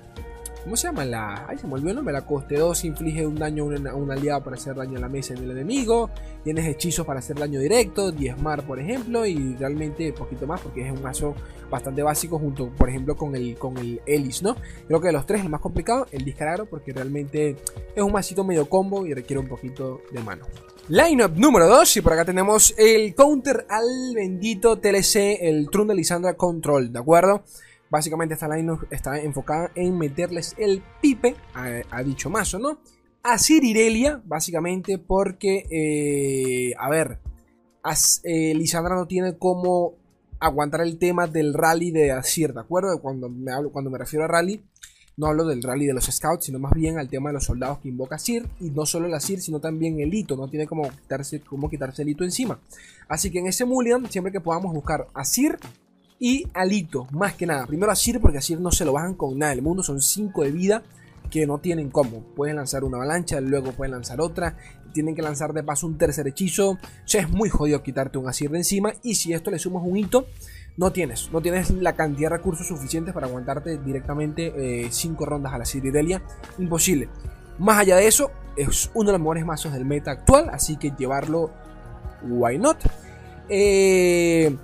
¿Cómo 0.63 0.77
se 0.77 0.87
llama? 0.87 1.05
La. 1.05 1.45
Ay, 1.47 1.57
se 1.57 1.65
me 1.65 1.73
olvidó 1.73 1.89
el 1.89 1.95
nombre. 1.95 2.13
La 2.13 2.25
coste 2.25 2.55
2 2.55 2.85
inflige 2.85 3.25
un 3.25 3.35
daño 3.35 3.63
a 3.63 3.95
un, 3.95 4.11
aliado 4.11 4.43
para 4.43 4.55
hacer 4.55 4.75
daño 4.75 4.97
a 4.97 5.01
la 5.01 5.09
mesa 5.09 5.33
en 5.33 5.43
el 5.43 5.51
enemigo. 5.51 6.09
Tienes 6.43 6.67
hechizos 6.67 7.05
para 7.05 7.19
hacer 7.19 7.37
daño 7.37 7.59
directo, 7.59 8.11
diezmar, 8.11 8.65
por 8.65 8.79
ejemplo. 8.79 9.25
Y 9.25 9.55
realmente 9.55 10.13
poquito 10.13 10.45
más 10.45 10.61
porque 10.61 10.85
es 10.85 10.91
un 10.91 11.01
mazo 11.01 11.33
bastante 11.69 12.03
básico 12.03 12.37
junto, 12.37 12.69
por 12.69 12.89
ejemplo, 12.89 13.15
con 13.15 13.35
el, 13.35 13.57
con 13.57 13.77
el 13.77 14.01
Elis, 14.05 14.43
¿no? 14.43 14.55
Creo 14.87 15.01
que 15.01 15.07
de 15.07 15.13
los 15.13 15.25
tres 15.25 15.41
el 15.41 15.49
más 15.49 15.61
complicado, 15.61 16.05
el 16.11 16.23
Discaragro, 16.23 16.65
porque 16.65 16.93
realmente 16.93 17.55
es 17.95 18.03
un 18.03 18.11
masito 18.11 18.43
medio 18.43 18.69
combo 18.69 19.05
y 19.07 19.13
requiere 19.13 19.39
un 19.39 19.47
poquito 19.47 20.01
de 20.11 20.19
mano. 20.21 20.45
Lineup 20.89 21.37
número 21.37 21.67
2, 21.67 21.97
y 21.97 22.01
por 22.01 22.13
acá 22.13 22.25
tenemos 22.25 22.73
el 22.77 23.15
counter 23.15 23.65
al 23.69 23.85
bendito 24.13 24.77
TLC, 24.77 25.39
el 25.41 25.69
Trun 25.71 25.87
de 25.87 25.95
Lisandra 25.95 26.33
Control, 26.33 26.91
¿de 26.91 26.99
acuerdo? 26.99 27.43
Básicamente 27.91 28.35
esta 28.35 28.47
line 28.47 28.77
está 28.89 29.19
enfocada 29.19 29.69
en 29.75 29.97
meterles 29.97 30.55
el 30.57 30.81
pipe 31.01 31.35
a, 31.53 32.01
dicho 32.03 32.29
mazo, 32.29 32.57
¿no? 32.57 32.79
A 33.21 33.37
Cirirelia, 33.37 34.21
básicamente 34.25 34.97
porque, 34.97 35.65
eh, 35.69 36.73
a 36.79 36.89
ver, 36.89 37.19
eh, 38.23 38.53
Lisandra 38.55 38.95
no 38.95 39.07
tiene 39.07 39.37
como 39.37 39.95
aguantar 40.39 40.81
el 40.81 40.97
tema 40.97 41.27
del 41.27 41.53
rally 41.53 41.91
de 41.91 42.13
Asir, 42.13 42.53
¿de 42.53 42.61
acuerdo? 42.61 43.01
Cuando 43.01 43.27
me, 43.27 43.51
hablo, 43.51 43.73
cuando 43.73 43.91
me 43.91 43.97
refiero 43.97 44.23
a 44.23 44.29
rally, 44.29 44.63
no 45.17 45.27
hablo 45.27 45.45
del 45.45 45.61
rally 45.61 45.85
de 45.85 45.93
los 45.93 46.05
scouts, 46.05 46.45
sino 46.45 46.59
más 46.59 46.71
bien 46.73 46.97
al 46.97 47.09
tema 47.09 47.29
de 47.29 47.33
los 47.33 47.43
soldados 47.43 47.79
que 47.79 47.89
invoca 47.89 48.15
Asir, 48.15 48.47
y 48.61 48.69
no 48.69 48.85
solo 48.85 49.07
el 49.07 49.13
Asir, 49.13 49.41
sino 49.41 49.59
también 49.59 49.99
el 49.99 50.13
hito, 50.13 50.37
no 50.37 50.47
tiene 50.47 50.65
como 50.65 50.89
quitarse, 50.89 51.41
quitarse 51.69 52.03
el 52.03 52.09
hito 52.09 52.23
encima. 52.23 52.57
Así 53.09 53.29
que 53.29 53.39
en 53.39 53.47
ese 53.47 53.65
Mulligan, 53.65 54.09
siempre 54.09 54.31
que 54.31 54.39
podamos 54.39 54.73
buscar 54.73 55.07
Asir 55.13 55.59
y 56.21 56.47
Alito, 56.53 57.07
más 57.09 57.33
que 57.33 57.47
nada. 57.47 57.65
Primero 57.65 57.91
Asir, 57.91 58.21
porque 58.21 58.37
Asir 58.37 58.59
no 58.59 58.71
se 58.71 58.85
lo 58.85 58.93
bajan 58.93 59.15
con 59.15 59.39
nada 59.39 59.55
del 59.55 59.63
mundo. 59.63 59.81
Son 59.81 59.99
5 59.99 60.43
de 60.43 60.51
vida 60.51 60.83
que 61.31 61.47
no 61.47 61.57
tienen 61.57 61.89
cómo. 61.89 62.21
Pueden 62.35 62.57
lanzar 62.57 62.83
una 62.83 62.97
avalancha, 62.97 63.41
luego 63.41 63.71
pueden 63.71 63.93
lanzar 63.93 64.21
otra. 64.21 64.55
Tienen 64.93 65.15
que 65.15 65.23
lanzar 65.23 65.51
de 65.51 65.63
paso 65.63 65.87
un 65.87 65.97
tercer 65.97 66.27
hechizo. 66.27 66.73
O 66.73 66.79
sea, 67.05 67.21
es 67.21 67.29
muy 67.31 67.49
jodido 67.49 67.81
quitarte 67.81 68.19
un 68.19 68.29
Asir 68.29 68.51
de 68.51 68.59
encima. 68.59 68.93
Y 69.01 69.15
si 69.15 69.33
esto 69.33 69.49
le 69.49 69.57
sumas 69.57 69.81
un 69.83 69.97
hito, 69.97 70.27
no 70.77 70.91
tienes. 70.91 71.31
No 71.31 71.41
tienes 71.41 71.71
la 71.71 71.95
cantidad 71.95 72.29
de 72.29 72.37
recursos 72.37 72.67
suficientes 72.67 73.15
para 73.15 73.25
aguantarte 73.25 73.79
directamente 73.79 74.91
5 74.91 75.23
eh, 75.23 75.27
rondas 75.27 75.53
a 75.53 75.57
la 75.57 75.65
Siridelia. 75.65 76.21
Imposible. 76.59 77.09
Más 77.57 77.79
allá 77.79 77.95
de 77.95 78.05
eso, 78.05 78.29
es 78.55 78.91
uno 78.93 79.07
de 79.07 79.13
los 79.13 79.21
mejores 79.21 79.43
mazos 79.43 79.73
del 79.73 79.85
meta 79.85 80.11
actual. 80.11 80.51
Así 80.51 80.77
que 80.77 80.93
llevarlo, 80.95 81.49
why 82.21 82.59
not. 82.59 82.77
Eh. 83.49 84.55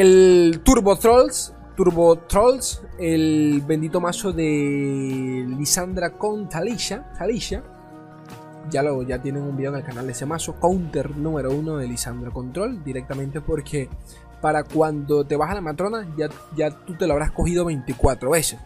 El 0.00 0.60
Turbo 0.62 0.94
Trolls, 0.94 1.52
Turbo 1.76 2.18
Trolls, 2.18 2.84
el 3.00 3.64
bendito 3.66 4.00
mazo 4.00 4.32
de 4.32 5.44
Lisandra 5.58 6.10
con 6.10 6.48
Talisha. 6.48 7.12
Talisha. 7.18 7.64
Ya, 8.70 8.84
lo, 8.84 9.02
ya 9.02 9.20
tienen 9.20 9.42
un 9.42 9.56
video 9.56 9.72
en 9.72 9.78
el 9.78 9.84
canal 9.84 10.06
de 10.06 10.12
ese 10.12 10.24
mazo. 10.24 10.54
Counter 10.60 11.16
número 11.16 11.50
uno 11.50 11.78
de 11.78 11.88
Lisandra 11.88 12.30
Control. 12.30 12.84
Directamente 12.84 13.40
porque 13.40 13.88
para 14.40 14.62
cuando 14.62 15.24
te 15.24 15.34
vas 15.34 15.50
a 15.50 15.54
la 15.54 15.62
matrona 15.62 16.06
ya, 16.16 16.28
ya 16.54 16.70
tú 16.70 16.94
te 16.94 17.08
lo 17.08 17.14
habrás 17.14 17.32
cogido 17.32 17.64
24 17.64 18.30
veces. 18.30 18.60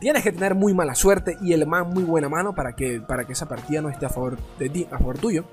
Tienes 0.00 0.22
que 0.22 0.32
tener 0.32 0.54
muy 0.54 0.74
mala 0.74 0.94
suerte 0.94 1.38
y 1.40 1.54
el 1.54 1.66
más 1.66 1.86
muy 1.86 2.04
buena 2.04 2.28
mano 2.28 2.54
para 2.54 2.76
que, 2.76 3.00
para 3.00 3.26
que 3.26 3.32
esa 3.32 3.48
partida 3.48 3.80
no 3.80 3.88
esté 3.88 4.04
a 4.04 4.10
favor 4.10 4.36
de 4.58 4.68
ti, 4.68 4.86
a 4.90 4.98
favor 4.98 5.16
tuyo. 5.16 5.46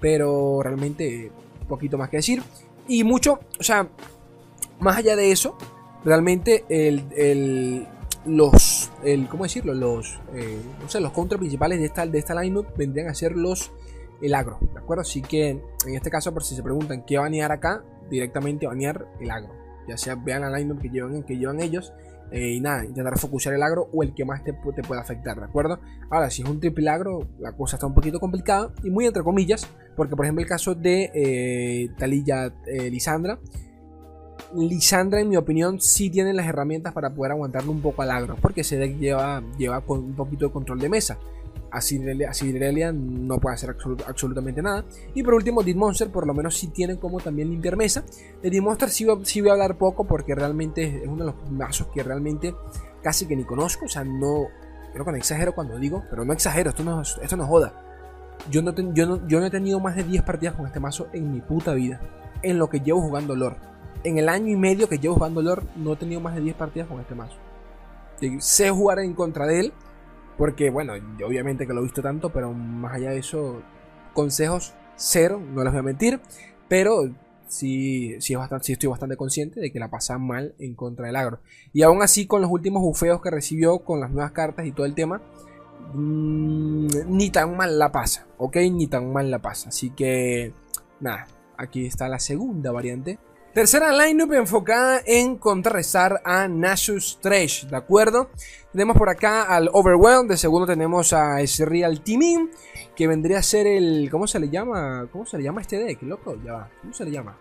Pero 0.00 0.62
realmente 0.62 1.30
poquito 1.68 1.98
más 1.98 2.08
que 2.08 2.16
decir. 2.16 2.42
Y 2.86 3.04
mucho, 3.04 3.40
o 3.60 3.62
sea, 3.62 3.86
más 4.80 4.96
allá 4.98 5.16
de 5.16 5.32
eso, 5.32 5.56
realmente 6.04 6.64
el, 6.68 7.86
los, 8.24 8.90
el, 9.04 9.28
¿cómo 9.28 9.44
decirlo? 9.44 9.74
Los, 9.74 10.20
eh, 10.34 10.60
no 10.80 10.88
sé, 10.88 11.00
los 11.00 11.12
contra 11.12 11.38
principales 11.38 11.78
de 11.78 11.86
esta, 11.86 12.06
de 12.06 12.18
esta 12.18 12.40
lineup 12.40 12.66
vendrían 12.76 13.08
a 13.08 13.14
ser 13.14 13.36
los, 13.36 13.72
el 14.20 14.34
agro, 14.34 14.58
¿de 14.72 14.78
acuerdo? 14.78 15.02
Así 15.02 15.22
que 15.22 15.50
en 15.50 15.94
este 15.94 16.10
caso, 16.10 16.32
por 16.32 16.44
si 16.44 16.54
se 16.54 16.62
preguntan 16.62 17.04
qué 17.04 17.18
banear 17.18 17.52
acá, 17.52 17.84
directamente 18.10 18.66
banear 18.66 19.06
el 19.20 19.30
agro. 19.30 19.54
Ya 19.88 19.96
sea 19.96 20.16
vean 20.16 20.42
la 20.42 20.56
lineup 20.56 20.80
que 20.80 20.90
llevan, 20.90 21.22
que 21.22 21.36
llevan 21.36 21.60
ellos. 21.60 21.92
Eh, 22.30 22.56
y 22.56 22.60
nada, 22.60 22.84
intentar 22.84 23.18
focusar 23.18 23.54
el 23.54 23.62
agro 23.62 23.88
o 23.90 24.02
el 24.02 24.12
que 24.12 24.22
más 24.26 24.44
te, 24.44 24.52
te 24.52 24.82
pueda 24.82 25.00
afectar, 25.00 25.38
¿de 25.38 25.46
acuerdo? 25.46 25.80
Ahora, 26.10 26.28
si 26.28 26.42
es 26.42 26.48
un 26.48 26.60
triple 26.60 26.90
agro, 26.90 27.26
la 27.38 27.52
cosa 27.52 27.76
está 27.76 27.86
un 27.86 27.94
poquito 27.94 28.20
complicada 28.20 28.70
y 28.84 28.90
muy 28.90 29.06
entre 29.06 29.22
comillas, 29.22 29.66
porque 29.96 30.14
por 30.14 30.26
ejemplo 30.26 30.42
el 30.42 30.48
caso 30.48 30.74
de 30.74 31.10
eh, 31.14 31.88
Talilla 31.96 32.52
eh, 32.66 32.90
Lisandra, 32.90 33.38
Lisandra, 34.54 35.20
en 35.20 35.28
mi 35.28 35.36
opinión, 35.36 35.80
sí 35.80 36.10
tiene 36.10 36.32
las 36.32 36.46
herramientas 36.46 36.92
para 36.92 37.10
poder 37.10 37.32
aguantarle 37.32 37.70
un 37.70 37.82
poco 37.82 38.02
al 38.02 38.10
agro, 38.10 38.36
porque 38.40 38.62
ese 38.62 38.78
deck 38.78 38.98
lleva, 38.98 39.42
lleva 39.58 39.80
con 39.82 39.98
un 39.98 40.14
poquito 40.14 40.46
de 40.46 40.52
control 40.52 40.78
de 40.78 40.88
mesa. 40.88 41.18
Así 41.70 42.00
Irelia 42.46 42.92
no 42.92 43.38
puede 43.38 43.54
hacer 43.54 43.76
absolutamente 44.06 44.62
nada. 44.62 44.84
Y 45.14 45.22
por 45.22 45.34
último, 45.34 45.62
Dead 45.62 45.76
Monster, 45.76 46.10
por 46.10 46.26
lo 46.26 46.32
menos 46.32 46.56
sí 46.56 46.68
tienen 46.68 46.96
como 46.96 47.20
también 47.20 47.50
limpiar 47.50 47.76
mesa. 47.76 48.04
De 48.42 48.50
Dead 48.50 48.62
Monster 48.62 48.88
sí, 48.88 49.04
voy 49.04 49.50
a 49.50 49.52
hablar 49.52 49.76
poco 49.76 50.06
porque 50.06 50.34
realmente 50.34 51.02
es 51.02 51.06
uno 51.06 51.26
de 51.26 51.32
los 51.32 51.50
mazos 51.50 51.88
que 51.88 52.02
realmente 52.02 52.54
casi 53.02 53.26
que 53.26 53.36
ni 53.36 53.44
conozco. 53.44 53.84
O 53.84 53.88
sea, 53.88 54.02
no. 54.02 54.46
Creo 54.94 55.04
que 55.04 55.10
no 55.10 55.18
exagero 55.18 55.54
cuando 55.54 55.78
digo, 55.78 56.04
pero 56.08 56.24
no 56.24 56.32
exagero, 56.32 56.70
esto 56.70 56.82
no, 56.82 57.02
esto 57.02 57.36
no 57.36 57.46
joda. 57.46 57.74
Yo 58.50 58.62
no, 58.62 58.74
yo, 58.94 59.06
no, 59.06 59.28
yo 59.28 59.38
no 59.38 59.46
he 59.46 59.50
tenido 59.50 59.78
más 59.78 59.94
de 59.94 60.04
10 60.04 60.22
partidas 60.22 60.54
con 60.54 60.66
este 60.66 60.80
mazo 60.80 61.08
en 61.12 61.30
mi 61.30 61.42
puta 61.42 61.74
vida. 61.74 62.00
En 62.42 62.58
lo 62.58 62.70
que 62.70 62.80
llevo 62.80 63.02
jugando 63.02 63.36
lore 63.36 63.56
en 64.04 64.18
el 64.18 64.28
año 64.28 64.48
y 64.48 64.56
medio 64.56 64.88
que 64.88 64.98
llevo 64.98 65.14
jugando 65.14 65.42
LOR, 65.42 65.64
no 65.76 65.92
he 65.92 65.96
tenido 65.96 66.20
más 66.20 66.34
de 66.34 66.40
10 66.40 66.56
partidas 66.56 66.88
con 66.88 67.00
este 67.00 67.14
mazo. 67.14 67.36
sé 68.40 68.70
jugar 68.70 68.98
en 69.00 69.14
contra 69.14 69.46
de 69.46 69.60
él, 69.60 69.72
porque 70.36 70.70
bueno, 70.70 70.94
obviamente 71.24 71.66
que 71.66 71.72
lo 71.72 71.80
he 71.80 71.84
visto 71.84 72.02
tanto, 72.02 72.30
pero 72.30 72.52
más 72.52 72.94
allá 72.94 73.10
de 73.10 73.18
eso, 73.18 73.62
consejos 74.14 74.74
cero, 74.96 75.40
no 75.40 75.62
les 75.62 75.72
voy 75.72 75.80
a 75.80 75.82
mentir, 75.82 76.20
pero 76.68 77.10
sí, 77.46 78.16
sí, 78.20 78.34
bastante, 78.34 78.66
sí 78.66 78.72
estoy 78.72 78.88
bastante 78.88 79.16
consciente 79.16 79.60
de 79.60 79.72
que 79.72 79.78
la 79.78 79.90
pasa 79.90 80.18
mal 80.18 80.54
en 80.58 80.74
contra 80.74 81.06
del 81.06 81.16
agro. 81.16 81.40
Y 81.72 81.82
aún 81.82 82.02
así, 82.02 82.26
con 82.26 82.42
los 82.42 82.50
últimos 82.50 82.82
bufeos 82.82 83.20
que 83.22 83.30
recibió, 83.30 83.80
con 83.80 84.00
las 84.00 84.10
nuevas 84.10 84.32
cartas 84.32 84.66
y 84.66 84.72
todo 84.72 84.86
el 84.86 84.94
tema, 84.94 85.22
mm, 85.94 86.86
ni 87.08 87.30
tan 87.30 87.56
mal 87.56 87.78
la 87.78 87.90
pasa, 87.92 88.26
¿ok? 88.38 88.56
Ni 88.72 88.86
tan 88.86 89.12
mal 89.12 89.30
la 89.30 89.40
pasa. 89.40 89.70
Así 89.70 89.90
que, 89.90 90.52
nada, 91.00 91.26
aquí 91.56 91.86
está 91.86 92.08
la 92.08 92.18
segunda 92.18 92.72
variante 92.72 93.18
Tercera 93.58 93.90
lineup 93.90 94.32
enfocada 94.34 95.02
en 95.04 95.36
contrarrestar 95.36 96.22
a 96.24 96.46
Nasus 96.46 97.18
Trash, 97.20 97.64
¿de 97.64 97.76
acuerdo? 97.76 98.30
Tenemos 98.70 98.96
por 98.96 99.08
acá 99.08 99.42
al 99.42 99.68
Overwhelm, 99.72 100.28
de 100.28 100.36
segundo 100.36 100.64
tenemos 100.64 101.12
a 101.12 101.38
Real 101.66 102.00
Teaming, 102.00 102.52
que 102.94 103.08
vendría 103.08 103.38
a 103.38 103.42
ser 103.42 103.66
el... 103.66 104.10
¿Cómo 104.12 104.28
se 104.28 104.38
le 104.38 104.48
llama? 104.48 105.08
¿Cómo 105.10 105.26
se 105.26 105.38
le 105.38 105.42
llama 105.42 105.60
este 105.60 105.76
deck, 105.76 106.00
loco? 106.02 106.40
Ya 106.44 106.52
va, 106.52 106.70
¿cómo 106.80 106.92
se 106.92 107.04
le 107.04 107.10
llama? 107.10 107.36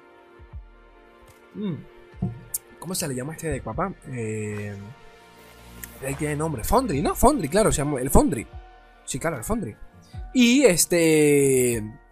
Mm. 1.54 1.76
¿Cómo 2.80 2.96
se 2.96 3.08
le 3.08 3.14
llama 3.14 3.34
este 3.34 3.50
deck, 3.50 3.62
papá? 3.62 3.94
Eh... 4.12 4.76
tiene 6.18 6.36
nombre, 6.36 6.64
Fondry, 6.64 7.00
¿no? 7.00 7.14
Fondry, 7.14 7.48
claro, 7.48 7.72
se 7.72 7.84
llama 7.84 8.02
el 8.02 8.10
Fondry. 8.10 8.48
Sí, 9.06 9.20
claro, 9.20 9.38
el 9.38 9.44
Fondry. 9.44 9.76
Y 10.34 10.64
este... 10.64 12.07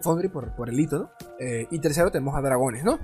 Fondry 0.00 0.28
por, 0.28 0.54
por 0.54 0.68
el 0.68 0.78
hito, 0.78 0.98
¿no? 0.98 1.10
Eh, 1.38 1.66
y 1.70 1.78
tercero 1.78 2.10
tenemos 2.10 2.34
a 2.36 2.40
dragones, 2.40 2.84
¿no? 2.84 2.98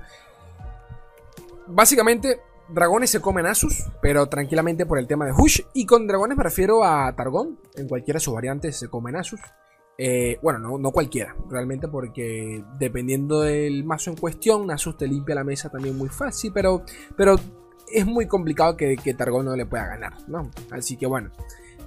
Básicamente, 1.67 2.39
dragones 2.69 3.09
se 3.09 3.21
comen 3.21 3.45
Asus, 3.45 3.89
pero 4.01 4.27
tranquilamente 4.27 4.85
por 4.85 4.99
el 4.99 5.07
tema 5.07 5.25
de 5.25 5.31
Hush. 5.31 5.61
Y 5.73 5.85
con 5.85 6.07
dragones 6.07 6.37
me 6.37 6.43
refiero 6.43 6.83
a 6.83 7.15
Targón. 7.15 7.59
En 7.75 7.87
cualquiera 7.87 8.17
de 8.17 8.21
sus 8.21 8.33
variantes 8.33 8.77
se 8.77 8.89
comen 8.89 9.15
Asus. 9.15 9.39
Eh, 9.97 10.39
bueno, 10.41 10.59
no, 10.59 10.77
no, 10.79 10.91
cualquiera, 10.91 11.35
realmente 11.49 11.87
porque 11.87 12.63
dependiendo 12.79 13.41
del 13.41 13.83
mazo 13.83 14.09
en 14.09 14.17
cuestión, 14.17 14.71
Asus 14.71 14.97
te 14.97 15.07
limpia 15.07 15.35
la 15.35 15.43
mesa 15.43 15.69
también 15.69 15.95
muy 15.95 16.09
fácil, 16.09 16.51
pero, 16.51 16.83
pero 17.15 17.35
es 17.91 18.05
muy 18.05 18.27
complicado 18.27 18.75
que, 18.75 18.97
que 18.97 19.13
Targón 19.13 19.45
no 19.45 19.55
le 19.55 19.67
pueda 19.67 19.85
ganar, 19.85 20.13
¿no? 20.27 20.49
Así 20.71 20.97
que 20.97 21.05
bueno. 21.05 21.31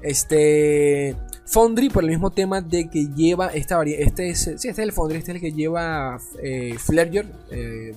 Este. 0.02 1.16
Foundry, 1.46 1.90
por 1.90 2.02
el 2.02 2.10
mismo 2.10 2.32
tema 2.32 2.60
de 2.60 2.88
que 2.88 3.06
lleva 3.14 3.48
esta 3.48 3.76
variedad. 3.76 4.02
Este 4.02 4.30
es, 4.30 4.40
sí, 4.40 4.50
este 4.50 4.70
es 4.70 4.78
el 4.78 4.92
Foundry, 4.92 5.18
este 5.18 5.30
es 5.30 5.34
el 5.36 5.40
que 5.40 5.52
lleva 5.52 6.18
eh, 6.42 6.76
eh, 7.50 7.94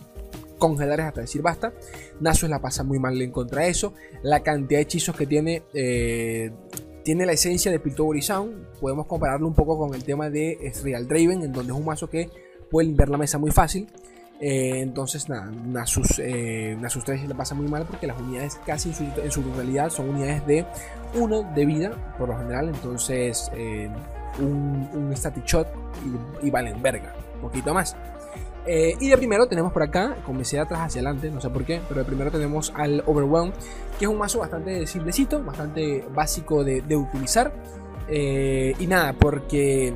congelares 0.59 1.05
hasta 1.07 1.21
decir 1.21 1.41
basta. 1.41 1.73
Nasus 2.19 2.49
la 2.49 2.61
pasa 2.61 2.83
muy 2.83 2.99
mal 2.99 3.19
en 3.19 3.31
contra 3.31 3.63
de 3.63 3.69
eso. 3.69 3.93
La 4.21 4.41
cantidad 4.41 4.79
de 4.79 4.83
hechizos 4.83 5.15
que 5.15 5.25
tiene. 5.25 5.63
Eh, 5.73 6.51
tiene 7.03 7.25
la 7.25 7.31
esencia 7.31 7.71
de 7.71 7.79
Piltover 7.79 8.21
Sound. 8.21 8.77
Podemos 8.79 9.07
compararlo 9.07 9.47
un 9.47 9.55
poco 9.55 9.79
con 9.79 9.95
el 9.95 10.03
tema 10.03 10.29
de 10.29 10.71
Real 10.83 11.07
Draven, 11.07 11.41
en 11.41 11.51
donde 11.51 11.73
es 11.73 11.79
un 11.79 11.85
mazo 11.85 12.07
que 12.07 12.29
puede 12.69 12.87
limpiar 12.87 13.09
la 13.09 13.17
mesa 13.17 13.39
muy 13.39 13.49
fácil. 13.49 13.87
Eh, 14.41 14.79
entonces, 14.79 15.27
nada, 15.27 15.51
Nasus, 15.51 16.17
eh, 16.19 16.77
Nasus 16.79 17.03
3 17.03 17.27
le 17.27 17.35
pasa 17.35 17.55
muy 17.55 17.67
mal 17.67 17.85
porque 17.85 18.07
las 18.07 18.19
unidades 18.19 18.57
casi 18.65 18.89
en 19.21 19.31
su, 19.31 19.41
totalidad 19.41 19.89
son 19.89 20.09
unidades 20.09 20.45
de 20.47 20.65
1 21.13 21.51
de 21.53 21.65
vida, 21.65 21.91
por 22.17 22.29
lo 22.29 22.37
general. 22.37 22.69
Entonces, 22.69 23.51
eh, 23.53 23.89
un, 24.39 24.89
un, 24.93 25.15
static 25.15 25.45
shot 25.45 25.67
y, 26.41 26.49
valen 26.49 26.81
verga, 26.81 27.13
un 27.35 27.41
poquito 27.41 27.73
más. 27.73 27.97
y 28.65 29.09
de 29.09 29.17
primero 29.17 29.47
tenemos 29.47 29.73
por 29.73 29.83
acá, 29.83 30.15
comencé 30.25 30.55
de 30.57 30.61
atrás 30.61 30.81
hacia 30.81 31.01
adelante, 31.01 31.31
no 31.31 31.41
sé 31.41 31.49
por 31.49 31.65
qué, 31.65 31.81
pero 31.89 32.01
de 32.01 32.05
primero 32.05 32.31
tenemos 32.31 32.71
al 32.75 33.03
Overwhelm, 33.05 33.51
que 33.97 34.05
es 34.05 34.11
un 34.11 34.17
mazo 34.17 34.39
bastante 34.39 34.85
simplecito, 34.87 35.43
bastante 35.43 36.05
básico 36.13 36.63
de, 36.63 36.95
utilizar. 36.95 37.51
y 38.09 38.87
nada, 38.87 39.13
porque 39.13 39.93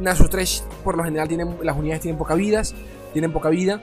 Nasus 0.00 0.28
3 0.28 0.64
por 0.84 0.96
lo 0.96 1.04
general 1.04 1.28
tienen, 1.28 1.56
las 1.62 1.76
unidades 1.76 2.02
tienen 2.02 2.18
pocas 2.18 2.36
vidas, 2.36 2.74
tienen 3.16 3.32
poca 3.32 3.48
vida. 3.48 3.82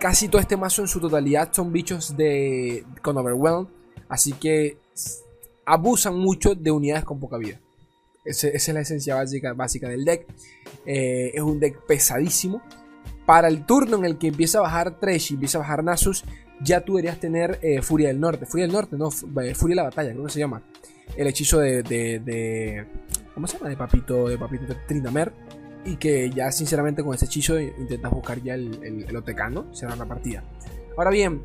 Casi 0.00 0.28
todo 0.28 0.40
este 0.40 0.56
mazo 0.56 0.80
en 0.80 0.88
su 0.88 0.98
totalidad 0.98 1.52
son 1.52 1.72
bichos 1.72 2.16
de 2.16 2.86
con 3.02 3.18
Overwhelm. 3.18 3.68
Así 4.08 4.32
que 4.32 4.78
abusan 5.66 6.16
mucho 6.16 6.54
de 6.54 6.70
unidades 6.70 7.04
con 7.04 7.20
poca 7.20 7.36
vida. 7.36 7.60
esa 8.24 8.48
es 8.48 8.68
la 8.68 8.80
esencia 8.80 9.14
básica, 9.14 9.52
básica 9.52 9.90
del 9.90 10.06
deck. 10.06 10.26
Eh, 10.86 11.32
es 11.34 11.42
un 11.42 11.60
deck 11.60 11.84
pesadísimo. 11.84 12.62
Para 13.26 13.48
el 13.48 13.66
turno 13.66 13.98
en 13.98 14.06
el 14.06 14.16
que 14.16 14.28
empieza 14.28 14.60
a 14.60 14.62
bajar 14.62 14.98
Tresh 14.98 15.32
y 15.32 15.34
empieza 15.34 15.58
a 15.58 15.60
bajar 15.60 15.84
Nasus, 15.84 16.24
ya 16.62 16.80
tú 16.80 16.94
deberías 16.94 17.20
tener 17.20 17.58
eh, 17.60 17.82
Furia 17.82 18.08
del 18.08 18.20
Norte. 18.20 18.46
Furia 18.46 18.64
del 18.64 18.72
Norte, 18.72 18.96
no, 18.96 19.10
eh, 19.42 19.54
Furia 19.54 19.74
de 19.74 19.76
la 19.76 19.82
Batalla, 19.82 20.12
creo 20.12 20.24
que 20.24 20.32
se 20.32 20.40
llama. 20.40 20.62
El 21.14 21.26
hechizo 21.26 21.58
de, 21.58 21.82
de, 21.82 22.86
¿Cómo 23.34 23.46
se 23.46 23.58
llama? 23.58 23.68
De 23.68 23.76
Papito, 23.76 24.30
de 24.30 24.38
Papito 24.38 24.74
Trindamer 24.88 25.30
y 25.84 25.96
que 25.96 26.30
ya 26.30 26.50
sinceramente 26.52 27.02
con 27.02 27.14
ese 27.14 27.26
hechizo 27.26 27.58
intentas 27.58 28.10
buscar 28.10 28.42
ya 28.42 28.54
el, 28.54 28.82
el, 28.82 29.04
el 29.08 29.16
OTK, 29.16 29.50
¿no? 29.50 29.74
Cerrar 29.74 29.98
la 29.98 30.06
partida. 30.06 30.44
Ahora 30.96 31.10
bien, 31.10 31.42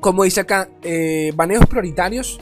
como 0.00 0.24
dice 0.24 0.40
acá, 0.40 0.68
eh, 0.82 1.32
baneos 1.34 1.66
prioritarios 1.66 2.38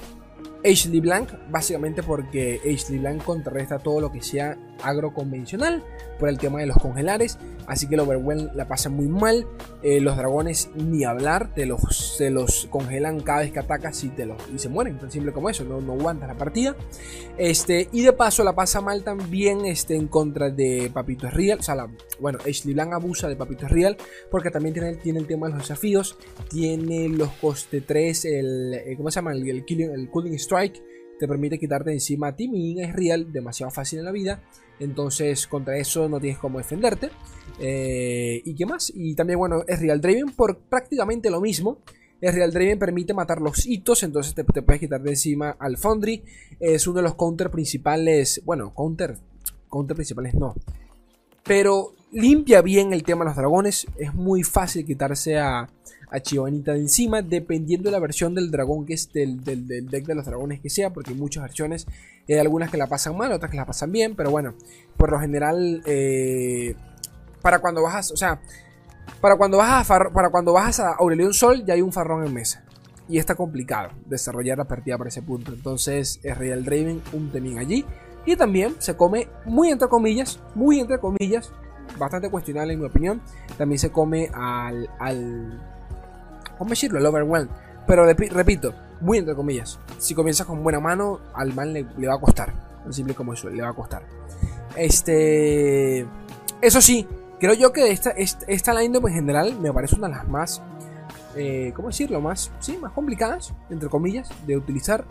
Ashley 0.65 1.01
Blank, 1.01 1.31
básicamente 1.51 2.03
porque 2.03 2.61
Ashley 2.65 2.99
Blank 2.99 3.23
contrarresta 3.23 3.79
todo 3.79 4.01
lo 4.01 4.11
que 4.11 4.23
sea 4.23 4.57
agroconvencional 4.83 5.83
por 6.19 6.29
el 6.29 6.39
tema 6.39 6.61
de 6.61 6.67
los 6.67 6.77
congelares. 6.79 7.39
Así 7.67 7.89
que 7.89 7.95
el 7.95 8.01
Overwhelm 8.01 8.51
la 8.55 8.69
pasa 8.69 8.91
muy 8.91 9.09
mal. 9.09 9.47
Eh, 9.83 10.01
los 10.01 10.17
dragones, 10.17 10.71
ni 10.75 11.05
hablar, 11.05 11.55
te 11.55 11.67
los, 11.67 11.81
se 12.17 12.31
los 12.31 12.67
congelan 12.71 13.21
cada 13.21 13.41
vez 13.41 13.53
que 13.53 13.59
atacas 13.59 14.03
y, 14.05 14.09
te 14.09 14.27
los, 14.27 14.37
y 14.55 14.59
se 14.59 14.69
mueren. 14.69 14.99
Tan 14.99 15.11
simple 15.11 15.33
como 15.33 15.51
eso, 15.51 15.65
no, 15.65 15.81
no 15.81 15.95
aguantas 15.95 16.29
la 16.29 16.37
partida. 16.37 16.77
Este, 17.39 17.89
y 17.93 18.03
de 18.03 18.13
paso 18.13 18.45
la 18.45 18.55
pasa 18.55 18.81
mal 18.81 19.03
también 19.03 19.65
este, 19.65 19.97
en 19.97 20.09
contra 20.09 20.51
de 20.51 20.91
Papito 20.93 21.31
Real. 21.31 21.59
O 21.61 21.63
sea, 21.63 21.87
bueno, 22.21 22.39
Ashley 22.47 22.75
Blank 22.75 22.93
abusa 22.93 23.29
de 23.29 23.37
Papito 23.37 23.67
Real 23.67 23.97
porque 24.31 24.51
también 24.51 24.75
tiene, 24.75 24.97
tiene 24.97 25.21
el 25.21 25.27
tema 25.27 25.47
de 25.47 25.55
los 25.55 25.63
desafíos. 25.63 26.19
Tiene 26.51 27.09
los 27.09 27.31
coste 27.41 27.81
3, 27.81 28.25
el, 28.27 28.75
eh, 28.75 28.95
¿cómo 28.97 29.11
se 29.11 29.17
llama? 29.17 29.33
El, 29.33 29.49
el, 29.49 29.65
killing, 29.65 29.91
el 29.91 30.11
Cooling 30.11 30.35
Strike 30.35 30.83
te 31.19 31.29
permite 31.29 31.59
quitarte 31.59 31.93
encima 31.93 32.29
a 32.29 32.37
ti. 32.37 32.49
Mi 32.49 32.81
es 32.81 32.93
real, 32.93 33.33
demasiado 33.33 33.71
fácil 33.71 34.01
en 34.01 34.05
la 34.05 34.13
vida. 34.13 34.43
Entonces, 34.81 35.47
contra 35.47 35.77
eso 35.77 36.09
no 36.09 36.21
tienes 36.21 36.39
cómo 36.39 36.59
defenderte. 36.59 37.11
Eh, 37.59 38.43
¿Y 38.45 38.55
qué 38.55 38.67
más? 38.67 38.93
Y 38.95 39.15
también, 39.15 39.39
bueno, 39.39 39.63
es 39.67 39.81
Real 39.81 40.01
Draven 40.01 40.31
por 40.35 40.59
prácticamente 40.59 41.31
lo 41.31 41.41
mismo. 41.41 41.79
El 42.21 42.33
Real 42.33 42.53
Draven 42.53 42.79
permite 42.79 43.13
matar 43.13 43.41
los 43.41 43.67
hitos, 43.67 44.03
entonces 44.03 44.35
te, 44.35 44.45
puedes 44.45 44.81
quitar 44.81 45.03
de 45.03 45.11
encima 45.11 45.57
al 45.59 45.77
Foundry. 45.77 46.23
Es 46.59 46.87
uno 46.87 46.97
de 46.97 47.03
los 47.03 47.15
counter 47.15 47.51
principales, 47.51 48.41
bueno, 48.45 48.73
counter, 48.75 49.19
counter 49.69 49.95
principales 49.95 50.35
no. 50.35 50.55
Pero 51.45 51.93
limpia 52.13 52.63
bien 52.63 52.93
el 52.93 53.03
tema 53.03 53.25
de 53.25 53.31
los 53.31 53.37
dragones. 53.37 53.87
Es 53.99 54.15
muy 54.15 54.43
fácil 54.43 54.87
quitarse 54.87 55.39
a, 55.39 55.69
a 56.11 56.21
Chivanita 56.21 56.73
de 56.73 56.81
encima, 56.81 57.23
dependiendo 57.23 57.89
de 57.89 57.93
la 57.93 58.01
versión 58.01 58.35
del 58.35 58.51
dragón 58.51 58.87
que 58.87 58.95
es 58.95 59.13
del, 59.13 59.43
deck 59.45 60.07
de 60.07 60.15
los 60.15 60.27
dragones 60.27 60.61
que 60.61 60.71
sea, 60.71 60.91
porque 60.91 61.11
hay 61.11 61.17
muchas 61.17 61.43
versiones. 61.43 61.87
Hay 62.29 62.37
algunas 62.37 62.71
que 62.71 62.77
la 62.77 62.87
pasan 62.87 63.17
mal, 63.17 63.33
otras 63.33 63.51
que 63.51 63.57
la 63.57 63.67
pasan 63.67 63.93
bien, 63.93 64.15
pero 64.17 64.31
bueno, 64.31 64.55
por 64.97 65.11
lo 65.11 65.19
general, 65.19 65.83
eh, 65.87 66.75
para 67.43 67.59
cuando 67.59 67.83
bajas, 67.83 68.11
o 68.13 68.17
sea, 68.17 68.41
para 69.21 69.37
cuando 69.37 69.59
vas 69.59 69.91
a, 69.91 70.11
para 70.11 70.31
cuando 70.31 70.53
bajas 70.53 70.81
a 70.81 70.93
Aurelion 70.95 71.35
Sol 71.35 71.65
ya 71.65 71.75
hay 71.75 71.83
un 71.83 71.93
farrón 71.93 72.27
en 72.27 72.33
mesa. 72.33 72.65
Y 73.07 73.19
está 73.19 73.35
complicado 73.35 73.91
desarrollar 74.07 74.57
la 74.57 74.65
partida 74.65 74.97
por 74.97 75.09
ese 75.09 75.21
punto. 75.21 75.53
Entonces 75.53 76.21
es 76.23 76.39
Real 76.39 76.65
Draven 76.65 77.03
un 77.13 77.31
temín 77.31 77.59
allí. 77.59 77.85
Y 78.25 78.37
también 78.37 78.75
se 78.79 78.97
come 78.97 79.29
muy 79.45 79.69
entre 79.71 79.89
comillas, 79.89 80.41
muy 80.55 80.81
entre 80.81 80.99
comillas, 80.99 81.53
bastante 81.99 82.31
cuestionable 82.31 82.73
en 82.73 82.81
mi 82.81 82.87
opinión. 82.87 83.21
También 83.59 83.79
se 83.79 83.91
come 83.91 84.31
al 84.33 84.89
¿cómo 86.59 86.71
decirlo? 86.71 86.99
El 86.99 87.07
overwhelm. 87.07 87.49
Pero 87.87 88.07
repito, 88.07 88.75
muy 89.01 89.19
entre 89.19 89.35
comillas. 89.35 89.79
Si 89.99 90.15
comienzas 90.15 90.47
con 90.47 90.63
buena 90.63 90.81
mano, 90.81 91.21
al 91.35 91.55
mal 91.55 91.73
le, 91.73 92.07
va 92.07 92.15
a 92.15 92.21
costar. 92.21 92.53
Tan 92.83 92.93
simple 92.93 93.15
como 93.15 93.35
eso, 93.35 93.51
le 93.51 93.63
va 93.63 93.69
a 93.69 93.75
costar. 93.75 94.03
Este. 94.77 96.07
Eso 96.61 96.81
sí, 96.81 97.07
Creo 97.45 97.53
yo 97.53 97.75
que 97.75 97.91
esta, 97.91 98.09
esta, 98.09 98.47
esta 98.47 98.83
en 98.83 98.95
general 99.09 99.59
me 99.61 99.71
parece 99.71 99.97
una 99.97 100.09
de 100.09 100.15
las 100.15 100.27
más, 100.27 100.63
eh, 101.37 101.73
¿cómo 101.77 101.89
decirlo? 101.89 102.19
Más, 102.21 102.51
sí, 102.61 102.79
más 102.79 102.93
complicadas, 102.93 103.53
entre 103.69 103.91
comillas, 103.91 104.31
de 104.47 104.57
utilizar. 104.57 105.05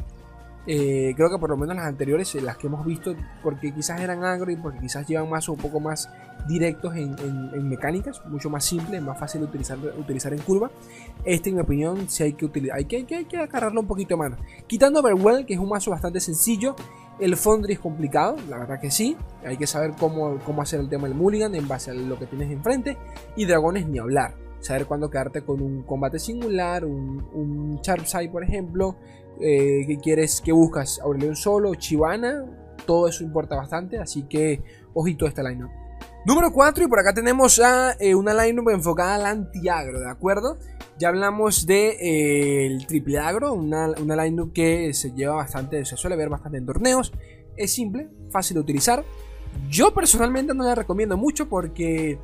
Eh, 0.65 1.13
creo 1.15 1.29
que 1.29 1.37
por 1.37 1.49
lo 1.49 1.57
menos 1.57 1.75
las 1.75 1.85
anteriores, 1.85 2.33
eh, 2.35 2.41
las 2.41 2.57
que 2.57 2.67
hemos 2.67 2.85
visto, 2.85 3.13
porque 3.41 3.73
quizás 3.73 3.99
eran 3.99 4.23
agro 4.23 4.51
y 4.51 4.55
porque 4.55 4.79
quizás 4.79 5.05
llevan 5.07 5.29
más 5.29 5.49
un 5.49 5.57
poco 5.57 5.79
más 5.79 6.09
directos 6.47 6.95
en, 6.95 7.67
mecánicas, 7.67 8.21
mucho 8.25 8.49
más 8.49 8.63
simple, 8.63 8.99
más 9.01 9.19
fácil 9.19 9.41
de 9.41 9.47
utilizar, 9.47 9.77
utilizar 9.97 10.33
en 10.33 10.39
curva. 10.39 10.71
Este, 11.25 11.49
en 11.49 11.55
mi 11.55 11.61
opinión, 11.61 12.09
sí 12.09 12.23
hay 12.23 12.33
que, 12.33 12.45
utilizar, 12.45 12.77
hay 12.77 12.85
que, 12.85 12.97
hay 12.97 13.03
que, 13.03 13.15
hay 13.15 13.25
que 13.25 13.37
agarrarlo 13.37 13.81
un 13.81 13.87
poquito 13.87 14.17
mano. 14.17 14.37
Quitando 14.67 14.99
Overwhelm, 14.99 15.45
que 15.45 15.53
es 15.53 15.59
un 15.59 15.69
mazo 15.69 15.91
bastante 15.91 16.19
sencillo, 16.19 16.75
el 17.19 17.37
Foundry 17.37 17.73
es 17.73 17.79
complicado, 17.79 18.37
la 18.49 18.57
verdad 18.57 18.79
que 18.79 18.89
sí. 18.89 19.15
Hay 19.45 19.57
que 19.57 19.67
saber 19.67 19.93
cómo, 19.99 20.39
cómo 20.45 20.61
hacer 20.61 20.79
el 20.79 20.89
tema 20.89 21.07
del 21.07 21.15
Mulligan 21.15 21.53
en 21.55 21.67
base 21.67 21.91
a 21.91 21.93
lo 21.93 22.17
que 22.17 22.25
tienes 22.25 22.51
enfrente. 22.51 22.97
Y 23.35 23.45
Dragones 23.45 23.87
ni 23.87 23.99
hablar. 23.99 24.35
Saber 24.59 24.85
cuándo 24.85 25.09
quedarte 25.09 25.41
con 25.41 25.61
un 25.61 25.83
combate 25.83 26.19
singular, 26.19 26.85
un, 26.85 27.27
un 27.33 27.81
por 28.31 28.43
ejemplo. 28.43 28.95
Eh, 29.41 29.85
que 29.87 29.97
quieres, 29.97 30.41
que 30.41 30.51
buscas 30.51 30.99
Aurelion 30.99 31.35
solo, 31.35 31.75
Chivana. 31.75 32.45
Todo 32.85 33.07
eso 33.07 33.23
importa 33.23 33.55
bastante. 33.55 33.99
Así 33.99 34.23
que, 34.23 34.61
ojito 34.93 35.25
a 35.25 35.29
esta 35.29 35.43
lineup. 35.43 35.71
Número 36.25 36.53
4, 36.53 36.85
y 36.85 36.87
por 36.87 36.99
acá 36.99 37.13
tenemos 37.13 37.59
a 37.59 37.97
eh, 37.99 38.15
una 38.15 38.33
lineup 38.33 38.69
enfocada 38.69 39.15
al 39.15 39.25
antiagro, 39.25 39.99
¿de 39.99 40.09
acuerdo? 40.09 40.57
Ya 40.97 41.09
hablamos 41.09 41.65
del 41.65 41.97
de, 41.97 42.77
eh, 42.77 42.85
triple 42.87 43.19
agro, 43.19 43.53
una, 43.53 43.89
una 44.01 44.23
lineup 44.23 44.53
que 44.53 44.93
se 44.93 45.11
lleva 45.11 45.35
bastante, 45.35 45.83
se 45.83 45.97
suele 45.97 46.15
ver 46.15 46.29
bastante 46.29 46.59
en 46.59 46.65
torneos. 46.65 47.11
Es 47.57 47.73
simple, 47.73 48.07
fácil 48.31 48.55
de 48.55 48.61
utilizar. 48.61 49.03
Yo 49.69 49.93
personalmente 49.93 50.53
no 50.53 50.63
la 50.63 50.75
recomiendo 50.75 51.17
mucho 51.17 51.49
porque, 51.49 52.19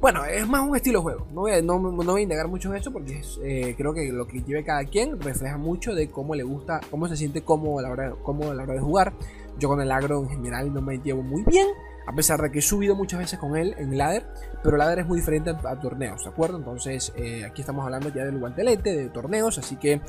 bueno, 0.00 0.24
es 0.24 0.46
más 0.46 0.66
un 0.66 0.76
estilo 0.76 1.00
de 1.00 1.02
juego. 1.02 1.26
No 1.32 1.40
voy 1.42 1.52
a, 1.52 1.62
no, 1.62 1.78
voy 1.78 2.20
a 2.20 2.22
indagar 2.22 2.48
mucho 2.48 2.70
en 2.70 2.76
eso 2.76 2.92
porque 2.92 3.20
eh, 3.42 3.74
creo 3.76 3.92
que 3.92 4.12
lo 4.12 4.26
que 4.26 4.42
lleve 4.42 4.64
cada 4.64 4.84
quien 4.84 5.20
refleja 5.20 5.56
mucho 5.56 5.94
de 5.94 6.10
cómo 6.10 6.34
le 6.34 6.44
gusta, 6.44 6.80
cómo 6.90 7.08
se 7.08 7.16
siente 7.16 7.42
cómodo 7.42 7.80
a 7.80 7.82
la 7.82 7.90
hora, 7.90 8.14
cómodo 8.22 8.52
a 8.52 8.54
la 8.54 8.62
hora 8.62 8.74
de 8.74 8.80
jugar. 8.80 9.12
Yo 9.58 9.68
con 9.68 9.80
el 9.80 9.90
agro 9.90 10.22
en 10.22 10.28
general 10.28 10.72
no 10.72 10.80
me 10.80 10.98
llevo 10.98 11.22
muy 11.22 11.42
bien. 11.42 11.66
A 12.06 12.12
pesar 12.14 12.40
de 12.40 12.50
que 12.50 12.60
he 12.60 12.62
subido 12.62 12.94
muchas 12.94 13.18
veces 13.20 13.38
con 13.38 13.54
él 13.54 13.74
en 13.76 13.98
ladder, 13.98 14.26
pero 14.62 14.78
ladder 14.78 15.00
es 15.00 15.06
muy 15.06 15.18
diferente 15.18 15.50
a, 15.50 15.78
torneos, 15.78 16.24
¿de 16.24 16.30
acuerdo? 16.30 16.56
Entonces 16.56 17.12
eh, 17.16 17.44
aquí 17.44 17.60
estamos 17.60 17.84
hablando 17.84 18.08
ya 18.08 18.24
del 18.24 18.38
guantelete, 18.38 18.96
de 18.96 19.10
torneos, 19.10 19.58
así 19.58 19.76
que 19.76 20.00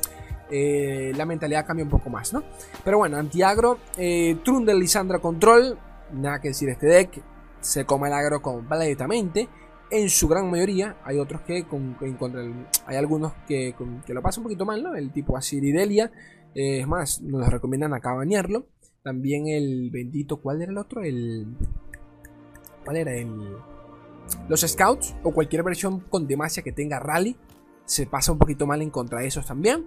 eh, 0.50 1.12
la 1.14 1.26
mentalidad 1.26 1.66
cambia 1.66 1.84
un 1.84 1.90
poco 1.90 2.08
más, 2.08 2.32
¿no? 2.32 2.42
Pero 2.84 2.96
bueno, 2.96 3.18
antiagro, 3.18 3.78
eh, 3.98 4.38
Trundle 4.42 4.76
Lisandra 4.76 5.18
Control, 5.18 5.78
nada 6.14 6.40
que 6.40 6.48
decir 6.48 6.70
este 6.70 6.86
deck, 6.86 7.22
se 7.60 7.84
come 7.84 8.08
el 8.08 8.14
agro 8.14 8.40
completamente. 8.40 9.48
En 9.90 10.08
su 10.08 10.28
gran 10.28 10.50
mayoría, 10.50 10.96
hay 11.04 11.18
otros 11.18 11.40
que 11.42 11.64
con, 11.64 11.96
hay 12.86 12.96
algunos 12.96 13.32
que, 13.48 13.74
lo 14.08 14.22
pasan 14.22 14.40
un 14.40 14.44
poquito 14.44 14.64
mal, 14.64 14.82
¿no? 14.82 14.94
El 14.94 15.12
tipo 15.12 15.36
Asiridelia, 15.36 16.12
es 16.54 16.86
más, 16.86 17.20
nos 17.22 17.48
recomiendan 17.48 17.94
acá 17.94 18.12
bañarlo. 18.12 18.66
También 19.02 19.48
el 19.48 19.90
bendito, 19.90 20.36
¿cuál 20.36 20.62
era 20.62 20.70
el 20.70 20.78
otro? 20.78 21.02
El 21.02 21.46
¿Cuál 22.84 22.96
era? 22.96 23.14
El, 23.14 23.56
los 24.48 24.60
Scouts 24.60 25.14
o 25.22 25.32
cualquier 25.32 25.62
versión 25.62 26.00
con 26.00 26.26
Demacia 26.26 26.62
que 26.62 26.72
tenga 26.72 26.98
Rally 26.98 27.36
se 27.84 28.06
pasa 28.06 28.32
un 28.32 28.38
poquito 28.38 28.66
mal 28.66 28.82
en 28.82 28.90
contra 28.90 29.20
de 29.20 29.26
esos 29.26 29.46
también. 29.46 29.86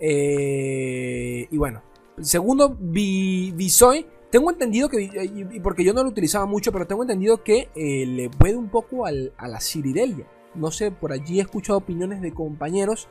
Eh, 0.00 1.46
y 1.50 1.56
bueno, 1.56 1.82
segundo, 2.20 2.76
Visoy. 2.80 4.06
Tengo 4.34 4.50
entendido 4.50 4.88
que, 4.88 5.00
y 5.00 5.60
porque 5.60 5.84
yo 5.84 5.92
no 5.92 6.02
lo 6.02 6.08
utilizaba 6.08 6.44
mucho, 6.44 6.72
pero 6.72 6.88
tengo 6.88 7.04
entendido 7.04 7.44
que 7.44 7.68
eh, 7.76 8.04
le 8.04 8.28
puede 8.28 8.56
un 8.56 8.68
poco 8.68 9.06
a 9.06 9.12
la 9.12 9.60
Ciridelia. 9.60 10.26
No 10.56 10.72
sé, 10.72 10.90
por 10.90 11.12
allí 11.12 11.38
he 11.38 11.42
escuchado 11.42 11.78
opiniones 11.78 12.20
de 12.20 12.34
compañeros 12.34 13.06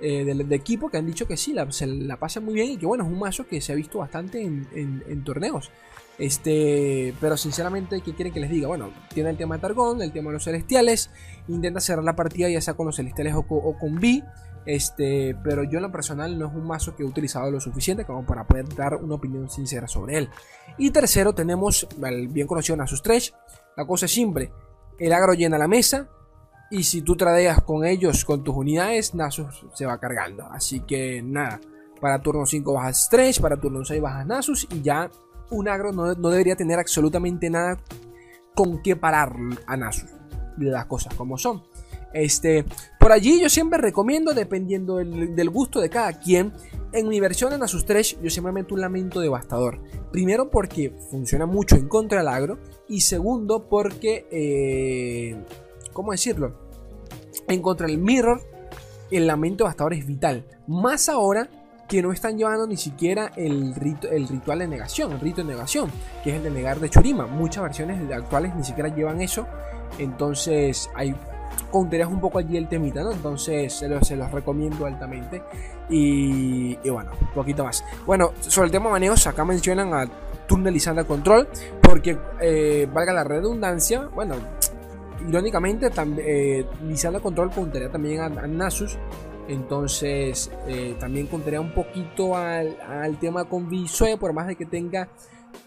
eh, 0.00 0.24
del, 0.24 0.52
equipo 0.52 0.90
que 0.90 0.96
han 0.96 1.06
dicho 1.06 1.28
que 1.28 1.36
sí, 1.36 1.52
la, 1.52 1.70
se 1.70 1.86
la 1.86 2.16
pasa 2.16 2.40
muy 2.40 2.54
bien 2.54 2.72
y 2.72 2.76
que 2.76 2.86
bueno, 2.86 3.04
es 3.04 3.10
un 3.12 3.20
mazo 3.20 3.46
que 3.46 3.60
se 3.60 3.70
ha 3.70 3.76
visto 3.76 4.00
bastante 4.00 4.42
en 4.42 5.22
torneos. 5.22 5.70
Este, 6.18 7.12
pero 7.20 7.36
sinceramente, 7.36 8.00
¿qué 8.00 8.14
quieren 8.14 8.32
que 8.32 8.40
les 8.40 8.50
diga? 8.50 8.68
Bueno, 8.68 8.90
tiene 9.12 9.30
el 9.30 9.36
tema 9.36 9.56
de 9.56 9.62
Targón, 9.62 10.00
el 10.00 10.12
tema 10.12 10.30
de 10.30 10.34
los 10.34 10.44
celestiales. 10.44 11.10
Intenta 11.48 11.80
cerrar 11.80 12.04
la 12.04 12.14
partida 12.14 12.48
ya 12.48 12.60
sea 12.60 12.74
con 12.74 12.86
los 12.86 12.96
celestiales 12.96 13.34
o 13.36 13.42
con, 13.44 13.96
B. 13.96 14.22
Este, 14.66 15.36
pero 15.44 15.64
yo 15.64 15.78
en 15.78 15.82
lo 15.82 15.92
personal 15.92 16.38
no 16.38 16.46
es 16.46 16.54
un 16.54 16.66
mazo 16.66 16.96
que 16.96 17.02
he 17.02 17.06
utilizado 17.06 17.50
lo 17.50 17.60
suficiente 17.60 18.04
como 18.04 18.24
para 18.24 18.46
poder 18.46 18.68
dar 18.74 18.96
una 18.96 19.16
opinión 19.16 19.50
sincera 19.50 19.86
sobre 19.86 20.18
él. 20.18 20.30
Y 20.78 20.90
tercero 20.90 21.34
tenemos 21.34 21.86
el 22.02 22.28
bien 22.28 22.46
conocido 22.46 22.76
Nasus 22.76 23.00
Stretch. 23.00 23.32
La 23.76 23.86
cosa 23.86 24.06
es 24.06 24.12
simple, 24.12 24.52
el 24.98 25.12
agro 25.12 25.34
llena 25.34 25.58
la 25.58 25.68
mesa 25.68 26.08
y 26.70 26.84
si 26.84 27.02
tú 27.02 27.16
tradeas 27.16 27.62
con 27.62 27.84
ellos, 27.84 28.24
con 28.24 28.42
tus 28.42 28.54
unidades, 28.54 29.14
Nasus 29.14 29.66
se 29.74 29.86
va 29.86 29.98
cargando. 29.98 30.44
Así 30.50 30.80
que 30.80 31.22
nada, 31.22 31.60
para 32.00 32.20
turno 32.20 32.46
5 32.46 32.72
bajas 32.72 33.04
Stretch, 33.04 33.40
para 33.40 33.56
turno 33.58 33.84
6 33.84 34.00
bajas 34.00 34.26
Nasus 34.26 34.66
y 34.70 34.82
ya 34.82 35.10
un 35.50 35.68
agro 35.68 35.92
no, 35.92 36.14
debería 36.14 36.56
tener 36.56 36.78
absolutamente 36.78 37.50
nada 37.50 37.78
con 38.54 38.82
qué 38.82 38.96
parar 38.96 39.34
a 39.66 39.76
Nasus. 39.76 40.10
Las 40.58 40.86
cosas 40.86 41.14
como 41.14 41.36
son. 41.36 41.62
Este, 42.14 42.64
por 42.98 43.12
allí 43.12 43.40
yo 43.40 43.50
siempre 43.50 43.78
recomiendo, 43.78 44.32
dependiendo 44.32 44.96
del, 44.96 45.50
gusto 45.50 45.80
de 45.80 45.90
cada 45.90 46.12
quien, 46.12 46.52
en 46.92 47.08
mi 47.08 47.18
versión 47.18 47.50
de 47.50 47.58
Nasus 47.58 47.84
3 47.84 48.18
yo 48.22 48.30
siempre 48.30 48.52
meto 48.52 48.74
un 48.74 48.80
lamento 48.80 49.20
devastador. 49.20 49.80
Primero 50.12 50.48
porque 50.48 50.94
funciona 51.10 51.44
mucho 51.44 51.74
en 51.74 51.88
contra 51.88 52.20
del 52.20 52.28
agro. 52.28 52.58
Y 52.88 53.00
segundo 53.00 53.68
porque, 53.68 54.26
eh, 54.30 55.36
¿cómo 55.92 56.12
decirlo? 56.12 56.54
En 57.48 57.60
contra 57.60 57.88
del 57.88 57.98
mirror, 57.98 58.40
el 59.10 59.26
lamento 59.26 59.64
devastador 59.64 59.94
es 59.94 60.06
vital. 60.06 60.44
Más 60.68 61.08
ahora 61.08 61.48
que 61.88 62.00
no 62.00 62.12
están 62.12 62.38
llevando 62.38 62.66
ni 62.66 62.76
siquiera 62.76 63.32
el, 63.36 63.74
el 64.10 64.28
ritual 64.28 64.60
de 64.60 64.68
negación, 64.68 65.12
el 65.12 65.20
rito 65.20 65.42
de 65.42 65.48
negación, 65.48 65.90
que 66.22 66.30
es 66.30 66.36
el 66.36 66.44
de 66.44 66.50
negar 66.50 66.78
de 66.78 66.88
Churima. 66.88 67.26
Muchas 67.26 67.64
versiones 67.64 68.10
actuales 68.12 68.54
ni 68.54 68.62
siquiera 68.62 68.94
llevan 68.94 69.20
eso. 69.20 69.46
Entonces 69.98 70.88
hay 70.94 71.14
contarías 71.70 72.08
un 72.08 72.20
poco 72.20 72.38
allí 72.38 72.56
el 72.56 72.68
temita. 72.68 73.00
Entonces 73.00 73.72
se 73.72 73.88
los, 73.88 74.30
recomiendo 74.32 74.86
altamente. 74.86 75.42
Y, 75.88 76.76
bueno, 76.88 77.12
un 77.20 77.32
poquito 77.34 77.64
más. 77.64 77.84
Bueno, 78.06 78.32
sobre 78.40 78.66
el 78.66 78.72
tema 78.72 78.86
de 78.86 78.92
maneos, 78.92 79.26
acá 79.26 79.44
mencionan 79.44 79.92
a 79.94 80.06
Tunnel 80.46 80.80
Control, 81.06 81.48
porque 81.80 82.18
eh, 82.40 82.88
valga 82.92 83.12
la 83.12 83.24
redundancia, 83.24 84.08
bueno, 84.14 84.36
irónicamente, 85.26 85.90
también 85.90 86.26
eh, 86.28 87.20
Control 87.22 87.50
contaría 87.50 87.90
también 87.90 88.20
a 88.20 88.28
Nasus 88.28 88.98
entonces, 89.48 90.50
eh, 90.66 90.96
también 90.98 91.26
contaría 91.26 91.60
un 91.60 91.72
poquito 91.72 92.36
al, 92.36 92.76
tema 93.20 93.44
con 93.44 93.68
Visue, 93.68 94.16
por 94.16 94.32
más 94.32 94.46
de 94.46 94.56
que 94.56 94.64
tenga 94.64 95.08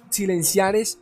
silenciares. 0.10 1.00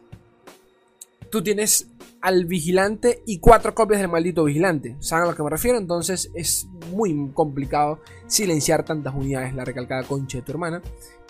Tú 1.30 1.41
tienes 1.41 1.88
al 2.25 2.45
vigilante 2.45 3.21
y 3.27 3.38
cuatro 3.38 3.75
copias 3.75 4.01
del 4.01 4.09
maldito 4.09 4.45
vigilante. 4.45 4.95
¿Saben 4.99 5.25
a 5.25 5.29
lo 5.29 5.38
que 5.38 5.43
me 5.43 5.49
refiero? 5.51 5.77
Entonces 5.77 6.31
es 6.33 6.67
muy 6.91 7.29
complicado 7.35 7.99
silenciar 8.25 8.83
tantas 8.83 9.13
unidades, 9.13 9.53
la 9.53 9.63
recalcada 9.63 10.01
concha 10.01 10.39
de 10.39 10.41
tu 10.41 10.51
hermana. 10.51 10.81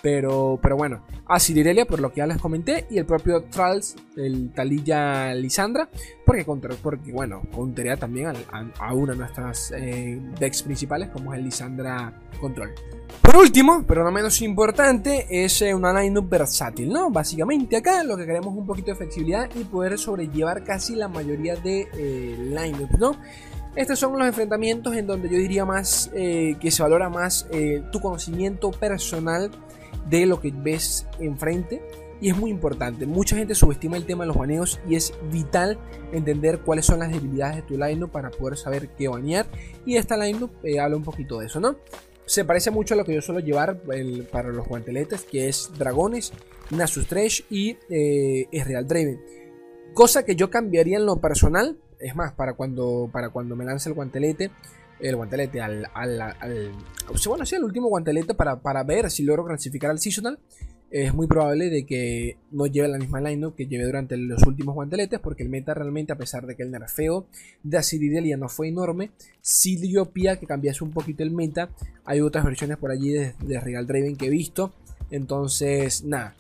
Pero, 0.05 0.59
pero 0.61 0.77
bueno, 0.77 1.01
a 1.25 1.39
por 1.87 1.99
lo 1.99 2.11
que 2.11 2.17
ya 2.17 2.27
les 2.27 2.37
comenté, 2.37 2.85
y 2.91 2.99
el 2.99 3.07
propio 3.07 3.41
Trals, 3.45 3.95
el 4.15 4.51
Talilla 4.53 5.33
Lisandra, 5.33 5.89
porque, 6.23 6.45
porque 6.83 7.11
bueno, 7.11 7.41
contaría 7.51 7.97
también 7.97 8.27
a, 8.27 8.93
una 8.93 9.13
de 9.13 9.17
nuestras 9.17 9.73
eh, 9.75 10.21
decks 10.39 10.61
principales, 10.61 11.09
como 11.09 11.33
es 11.33 11.39
el 11.39 11.45
Lisandra 11.45 12.13
Control. 12.39 12.69
Por 13.19 13.35
último, 13.35 13.83
pero 13.87 14.03
no 14.03 14.11
menos 14.11 14.43
importante, 14.43 15.25
es 15.27 15.63
eh, 15.63 15.73
una 15.73 15.99
lineup 15.99 16.29
versátil, 16.29 16.89
¿no? 16.89 17.09
Básicamente 17.09 17.75
acá 17.75 18.03
lo 18.03 18.15
que 18.15 18.27
queremos 18.27 18.53
es 18.53 18.59
un 18.59 18.67
poquito 18.67 18.91
de 18.91 18.97
flexibilidad 18.97 19.49
y 19.55 19.63
poder 19.63 19.97
sobrellevar 19.97 20.63
casi 20.63 20.93
la 20.93 21.07
mayoría 21.07 21.55
de 21.55 21.87
eh, 21.97 22.35
lineups, 22.37 22.99
¿no? 22.99 23.15
Estos 23.75 23.97
son 23.97 24.17
los 24.19 24.27
enfrentamientos 24.27 24.95
en 24.95 25.07
donde 25.07 25.29
yo 25.29 25.37
diría 25.37 25.65
más 25.65 26.11
eh, 26.13 26.55
que 26.61 26.69
se 26.69 26.83
valora 26.83 27.09
más 27.09 27.45
tu 27.91 27.99
conocimiento 27.99 28.71
personal 28.71 29.51
de 30.09 30.25
lo 30.25 30.39
que 30.39 30.51
ves 30.51 31.07
enfrente. 31.19 31.81
Y 32.21 32.29
es 32.29 32.37
muy 32.37 32.49
importante. 32.49 33.05
Mucha 33.05 33.35
gente 33.35 33.55
subestima 33.55 33.97
el 33.97 34.05
tema 34.05 34.23
de 34.23 34.29
los 34.29 34.37
baneos 34.37 34.79
y 34.87 34.95
es 34.95 35.13
vital 35.31 35.77
entender 36.13 36.59
cuáles 36.59 36.85
son 36.85 36.99
las 36.99 37.11
debilidades 37.11 37.57
de 37.57 37.61
tu 37.63 37.77
lineup 37.77 38.09
para 38.09 38.31
poder 38.31 38.57
saber 38.57 38.89
qué 38.89 39.09
banear. 39.09 39.45
Y 39.85 39.97
esta 39.97 40.15
lineup 40.15 40.51
eh, 40.63 40.79
habla 40.79 40.95
un 40.95 41.03
poquito 41.03 41.39
de 41.39 41.47
eso, 41.47 41.59
¿no? 41.59 41.75
Se 42.25 42.45
parece 42.45 42.71
mucho 42.71 42.93
a 42.93 42.97
lo 42.97 43.05
que 43.05 43.13
yo 43.13 43.21
suelo 43.21 43.41
llevar 43.41 43.81
para 44.31 44.49
los 44.49 44.67
guanteletes, 44.67 45.23
que 45.23 45.49
es 45.49 45.69
Dragones, 45.77 46.31
Nasus 46.71 47.05
Thresh 47.05 47.45
y 47.49 47.77
eh, 47.89 48.47
Real 48.65 48.87
Draven. 48.87 49.19
Cosa 49.93 50.23
que 50.25 50.35
yo 50.35 50.49
cambiaría 50.49 50.97
en 50.97 51.05
lo 51.05 51.17
personal 51.21 51.77
es 51.99 52.15
más, 52.15 52.33
para 52.33 52.53
cuando, 52.53 53.09
para 53.11 53.29
cuando 53.29 53.55
me 53.55 53.65
lance 53.65 53.89
el 53.89 53.95
guantelete, 53.95 54.51
el 54.99 55.15
guantelete 55.15 55.61
al, 55.61 55.87
al, 55.93 56.21
al, 56.21 56.71
bueno, 57.27 57.45
sí, 57.45 57.55
el 57.55 57.63
último 57.63 57.89
guantelete 57.89 58.33
para, 58.33 58.61
para, 58.61 58.83
ver 58.83 59.11
si 59.11 59.23
logro 59.23 59.45
clasificar 59.45 59.91
al 59.91 59.99
seasonal. 59.99 60.39
Es 60.91 61.13
muy 61.13 61.27
probable 61.27 61.69
de 61.69 61.85
que 61.85 62.37
no 62.51 62.67
lleve 62.67 62.87
la 62.87 62.97
misma 62.97 63.19
line 63.19 63.51
que 63.57 63.65
lleve 63.65 63.83
durante 63.83 64.15
los 64.15 64.43
últimos 64.43 64.75
guanteletes, 64.75 65.19
porque 65.19 65.43
el 65.43 65.49
meta 65.49 65.73
realmente, 65.73 66.13
a 66.13 66.17
pesar 66.17 66.45
de 66.45 66.55
que 66.55 66.63
el 66.63 66.71
nerfeo 66.71 67.27
de 67.63 67.77
Asiridelia 67.77 68.37
no 68.37 68.47
fue 68.47 68.69
enorme, 68.69 69.11
sí 69.41 69.75
dio 69.75 70.11
pie 70.11 70.37
que 70.39 70.45
cambiase 70.45 70.83
un 70.83 70.91
poquito 70.91 71.23
el 71.23 71.31
meta. 71.31 71.69
Hay 72.05 72.21
otras 72.21 72.45
versiones 72.45 72.77
por 72.77 72.91
allí 72.91 73.09
de, 73.09 73.33
Real 73.59 73.87
Draven 73.87 74.15
que 74.15 74.27
he 74.27 74.29
visto. 74.29 74.73
Entonces, 75.09 76.03
nada. 76.05 76.35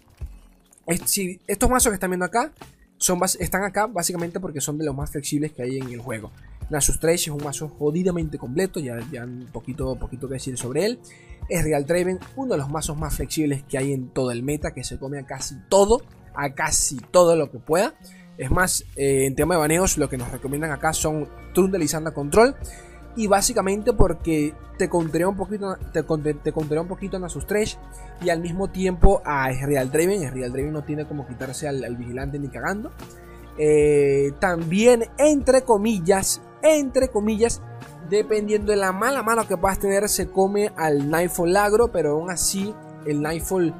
estos 0.87 1.69
mazos 1.69 1.89
que 1.89 1.95
están 1.95 2.11
viendo 2.11 2.25
acá 2.25 2.53
están 3.39 3.63
acá 3.63 3.87
básicamente 3.87 4.39
porque 4.39 4.61
son 4.61 4.77
de 4.77 4.85
los 4.85 4.95
más 4.95 5.11
flexibles 5.11 5.51
que 5.51 5.63
hay 5.63 5.77
en 5.79 5.89
el 5.89 5.99
juego. 5.99 6.31
Nasus 6.69 6.99
Trace 6.99 7.15
es 7.15 7.27
un 7.29 7.43
mazo 7.43 7.69
jodidamente 7.69 8.37
completo, 8.37 8.79
ya, 8.79 8.97
ya 9.11 9.23
un 9.23 9.47
poquito, 9.51 9.95
poquito 9.97 10.27
que 10.27 10.35
decir 10.35 10.57
sobre 10.57 10.85
él. 10.85 10.99
Es 11.49 11.63
Real 11.63 11.85
Draven, 11.85 12.19
uno 12.35 12.53
de 12.53 12.57
los 12.57 12.69
mazos 12.69 12.97
más 12.97 13.15
flexibles 13.15 13.63
que 13.63 13.77
hay 13.77 13.93
en 13.93 14.09
todo 14.09 14.31
el 14.31 14.41
meta, 14.43 14.73
que 14.73 14.83
se 14.83 14.97
come 14.97 15.19
a 15.19 15.25
casi 15.25 15.55
todo, 15.69 16.01
a 16.33 16.53
casi 16.53 16.97
todo 17.11 17.35
lo 17.35 17.51
que 17.51 17.59
pueda. 17.59 17.93
Es 18.37 18.51
más, 18.51 18.83
eh, 18.95 19.25
en 19.25 19.35
tema 19.35 19.55
de 19.55 19.59
baneos, 19.59 19.97
lo 19.97 20.09
que 20.09 20.17
nos 20.17 20.31
recomiendan 20.31 20.71
acá 20.71 20.91
son 20.91 21.29
Trundle 21.53 21.83
y 21.83 21.87
Sanda 21.87 22.11
Control 22.11 22.55
y 23.15 23.27
básicamente 23.27 23.93
porque 23.93 24.53
te 24.77 24.89
contaría 24.89 25.27
un 25.27 25.37
poquito 25.37 25.77
te, 25.93 26.03
te 26.03 26.53
un 26.79 26.87
poquito 26.87 27.17
a 27.23 27.29
sus 27.29 27.47
tres 27.47 27.77
y 28.21 28.29
al 28.29 28.41
mismo 28.41 28.69
tiempo 28.69 29.21
a 29.23 29.49
Real 29.49 29.89
Draven 29.89 30.33
Real 30.33 30.51
Draven 30.51 30.73
no 30.73 30.83
tiene 30.83 31.05
como 31.05 31.25
quitarse 31.25 31.67
al, 31.67 31.95
vigilante 31.95 32.39
ni 32.39 32.49
cagando 32.49 32.91
eh, 33.57 34.33
también 34.39 35.05
entre 35.17 35.61
comillas 35.61 36.41
entre 36.65 37.09
comillas 37.09 37.61
dependiendo 38.09 38.71
de 38.71 38.77
la 38.77 38.91
mala 38.91 39.23
mano 39.23 39.47
que 39.47 39.57
puedas 39.57 39.79
tener 39.79 40.07
se 40.09 40.29
come 40.29 40.71
al 40.75 41.09
Nightfall 41.09 41.55
agro 41.57 41.91
pero 41.91 42.11
aún 42.11 42.29
así 42.29 42.73
el 43.05 43.21
Nightfall 43.21 43.73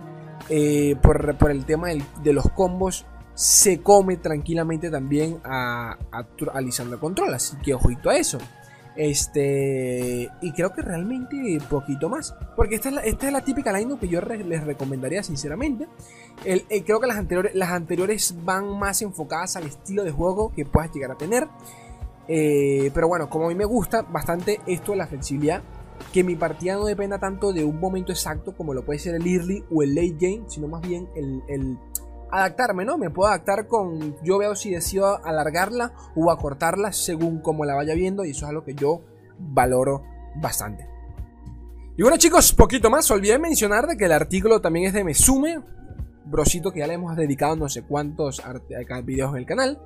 eh, 0.49 0.95
por, 1.01 1.51
el 1.51 1.65
tema 1.65 1.89
de 1.89 2.33
los 2.33 2.49
combos 2.51 3.05
se 3.33 3.81
come 3.81 4.17
tranquilamente 4.17 4.89
también 4.89 5.39
a, 5.43 5.97
a, 6.11 6.25
Control 6.99 7.33
así 7.33 7.57
que 7.57 7.73
ojito 7.73 8.09
a 8.09 8.17
eso 8.17 8.37
este, 8.95 10.31
y 10.41 10.51
creo 10.53 10.71
que 10.73 10.81
realmente 10.81 11.59
poquito 11.69 12.09
más. 12.09 12.33
Porque 12.55 12.75
esta 12.75 12.89
es 12.89 12.95
la, 12.95 13.01
esta 13.01 13.27
es 13.27 13.33
la 13.33 13.41
típica 13.41 13.73
line 13.73 13.97
que 13.99 14.07
yo 14.07 14.21
les 14.21 14.63
recomendaría 14.63 15.21
sinceramente. 15.23 15.87
El, 16.43 16.65
eh, 16.69 16.83
creo 16.83 16.99
que 16.99 17.07
las 17.07 17.17
anteriores, 17.17 17.55
las 17.55 17.71
anteriores 17.71 18.35
van 18.43 18.77
más 18.79 19.01
enfocadas 19.01 19.55
al 19.57 19.65
estilo 19.65 20.03
de 20.03 20.11
juego 20.11 20.51
que 20.53 20.65
puedas 20.65 20.93
llegar 20.93 21.11
a 21.11 21.15
tener. 21.15 21.47
Eh, 22.27 22.91
pero 22.93 23.07
bueno, 23.07 23.29
como 23.29 23.45
a 23.45 23.49
mí 23.49 23.55
me 23.55 23.65
gusta 23.65 24.01
bastante 24.01 24.59
esto 24.65 24.93
de 24.93 24.97
la 24.99 25.07
flexibilidad, 25.07 25.61
que 26.11 26.23
mi 26.23 26.35
partida 26.35 26.75
no 26.75 26.85
dependa 26.85 27.19
tanto 27.19 27.53
de 27.53 27.63
un 27.63 27.79
momento 27.79 28.11
exacto 28.11 28.55
como 28.55 28.73
lo 28.73 28.83
puede 28.83 28.99
ser 28.99 29.15
el 29.15 29.27
early 29.27 29.63
o 29.73 29.83
el 29.83 29.95
late 29.95 30.17
game, 30.19 30.43
sino 30.47 30.67
más 30.67 30.81
bien 30.81 31.07
el 31.15 31.77
adaptarme, 32.31 32.85
¿no? 32.85 32.97
Me 32.97 33.09
puedo 33.09 33.29
adaptar 33.29 33.67
con, 33.67 34.15
yo 34.23 34.37
veo 34.37 34.55
si 34.55 34.71
decido 34.71 35.23
alargarla 35.25 35.93
o 36.15 36.31
acortarla 36.31 36.91
según 36.91 37.39
como 37.39 37.65
la 37.65 37.75
vaya 37.75 37.93
viendo 37.93 38.25
y 38.25 38.31
eso 38.31 38.45
es 38.45 38.49
algo 38.49 38.63
que 38.63 38.75
yo 38.75 39.01
valoro 39.39 40.03
bastante. 40.35 40.87
Y 41.97 42.01
bueno 42.01 42.17
chicos, 42.17 42.53
poquito 42.53 42.89
más, 42.89 43.09
olvidé 43.11 43.39
mencionar 43.39 43.87
de 43.87 43.95
que 43.95 44.05
el 44.05 44.11
artículo 44.11 44.59
también 44.59 44.87
es 44.87 44.93
de 44.93 45.03
Mesume, 45.03 45.61
brosito 46.25 46.71
que 46.71 46.79
ya 46.79 46.87
le 46.87 46.95
hemos 46.95 47.15
dedicado 47.15 47.55
no 47.55 47.69
sé 47.69 47.83
cuántos 47.83 48.41
videos 49.05 49.31
en 49.31 49.37
el 49.37 49.45
canal. 49.45 49.79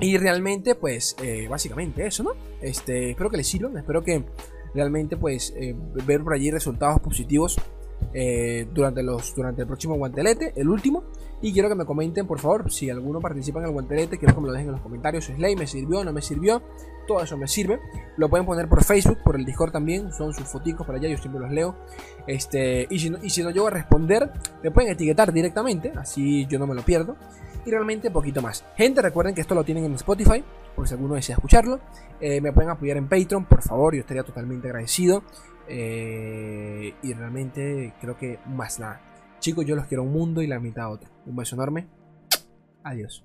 Y 0.00 0.18
realmente, 0.18 0.74
pues, 0.74 1.16
eh, 1.22 1.46
básicamente 1.48 2.06
eso, 2.06 2.22
¿no? 2.22 2.32
Este, 2.60 3.10
espero 3.10 3.30
que 3.30 3.36
les 3.36 3.46
sirvan, 3.46 3.76
espero 3.76 4.02
que 4.02 4.24
realmente, 4.74 5.16
pues, 5.16 5.54
eh, 5.56 5.74
ver 6.06 6.22
por 6.22 6.34
allí 6.34 6.50
resultados 6.50 7.00
positivos 7.00 7.56
eh, 8.12 8.66
durante, 8.72 9.02
los, 9.02 9.34
durante 9.34 9.62
el 9.62 9.66
próximo 9.66 9.94
guantelete, 9.96 10.52
el 10.56 10.68
último. 10.68 11.04
Y 11.42 11.52
quiero 11.52 11.68
que 11.68 11.74
me 11.74 11.84
comenten, 11.84 12.26
por 12.26 12.38
favor, 12.38 12.72
si 12.72 12.88
alguno 12.88 13.20
participa 13.20 13.58
en 13.58 13.66
el 13.66 13.72
guantelete, 13.72 14.18
quiero 14.18 14.34
que 14.34 14.40
me 14.40 14.46
lo 14.46 14.52
dejen 14.52 14.68
en 14.68 14.72
los 14.72 14.80
comentarios. 14.80 15.26
Slay, 15.26 15.56
¿me 15.56 15.66
sirvió? 15.66 16.02
¿No 16.02 16.12
me 16.12 16.22
sirvió? 16.22 16.62
Todo 17.06 17.22
eso 17.22 17.36
me 17.36 17.48
sirve. 17.48 17.80
Lo 18.16 18.30
pueden 18.30 18.46
poner 18.46 18.68
por 18.68 18.82
Facebook, 18.82 19.18
por 19.22 19.36
el 19.36 19.44
Discord 19.44 19.72
también. 19.72 20.10
Son 20.12 20.32
sus 20.32 20.46
foticos 20.46 20.86
para 20.86 20.98
allá, 20.98 21.08
yo 21.08 21.18
siempre 21.18 21.40
los 21.40 21.50
leo. 21.50 21.76
Este, 22.26 22.86
y, 22.88 22.98
si 22.98 23.10
no, 23.10 23.18
y 23.22 23.30
si 23.30 23.42
no 23.42 23.50
llego 23.50 23.66
a 23.66 23.70
responder, 23.70 24.32
me 24.62 24.70
pueden 24.70 24.92
etiquetar 24.92 25.32
directamente, 25.32 25.92
así 25.96 26.46
yo 26.46 26.58
no 26.58 26.66
me 26.66 26.74
lo 26.74 26.82
pierdo. 26.82 27.16
Y 27.66 27.70
realmente 27.70 28.10
poquito 28.10 28.42
más. 28.42 28.64
Gente, 28.76 29.00
recuerden 29.00 29.34
que 29.34 29.40
esto 29.40 29.54
lo 29.54 29.64
tienen 29.64 29.84
en 29.84 29.94
Spotify, 29.94 30.44
por 30.76 30.86
si 30.86 30.94
alguno 30.94 31.14
desea 31.14 31.36
escucharlo. 31.36 31.80
Eh, 32.20 32.40
me 32.40 32.52
pueden 32.52 32.70
apoyar 32.70 32.96
en 32.96 33.08
Patreon, 33.08 33.46
por 33.46 33.62
favor, 33.62 33.94
yo 33.94 34.00
estaría 34.00 34.22
totalmente 34.22 34.68
agradecido. 34.68 35.22
Eh, 35.66 36.94
y 37.02 37.12
realmente 37.14 37.94
creo 38.00 38.16
que 38.18 38.38
más 38.46 38.78
nada. 38.78 39.00
Chicos, 39.38 39.64
yo 39.64 39.76
los 39.76 39.86
quiero 39.86 40.02
un 40.02 40.12
mundo 40.12 40.42
y 40.42 40.46
la 40.46 40.60
mitad 40.60 40.92
otro. 40.92 41.10
Un 41.26 41.36
beso 41.36 41.56
enorme. 41.56 41.88
Adiós. 42.82 43.24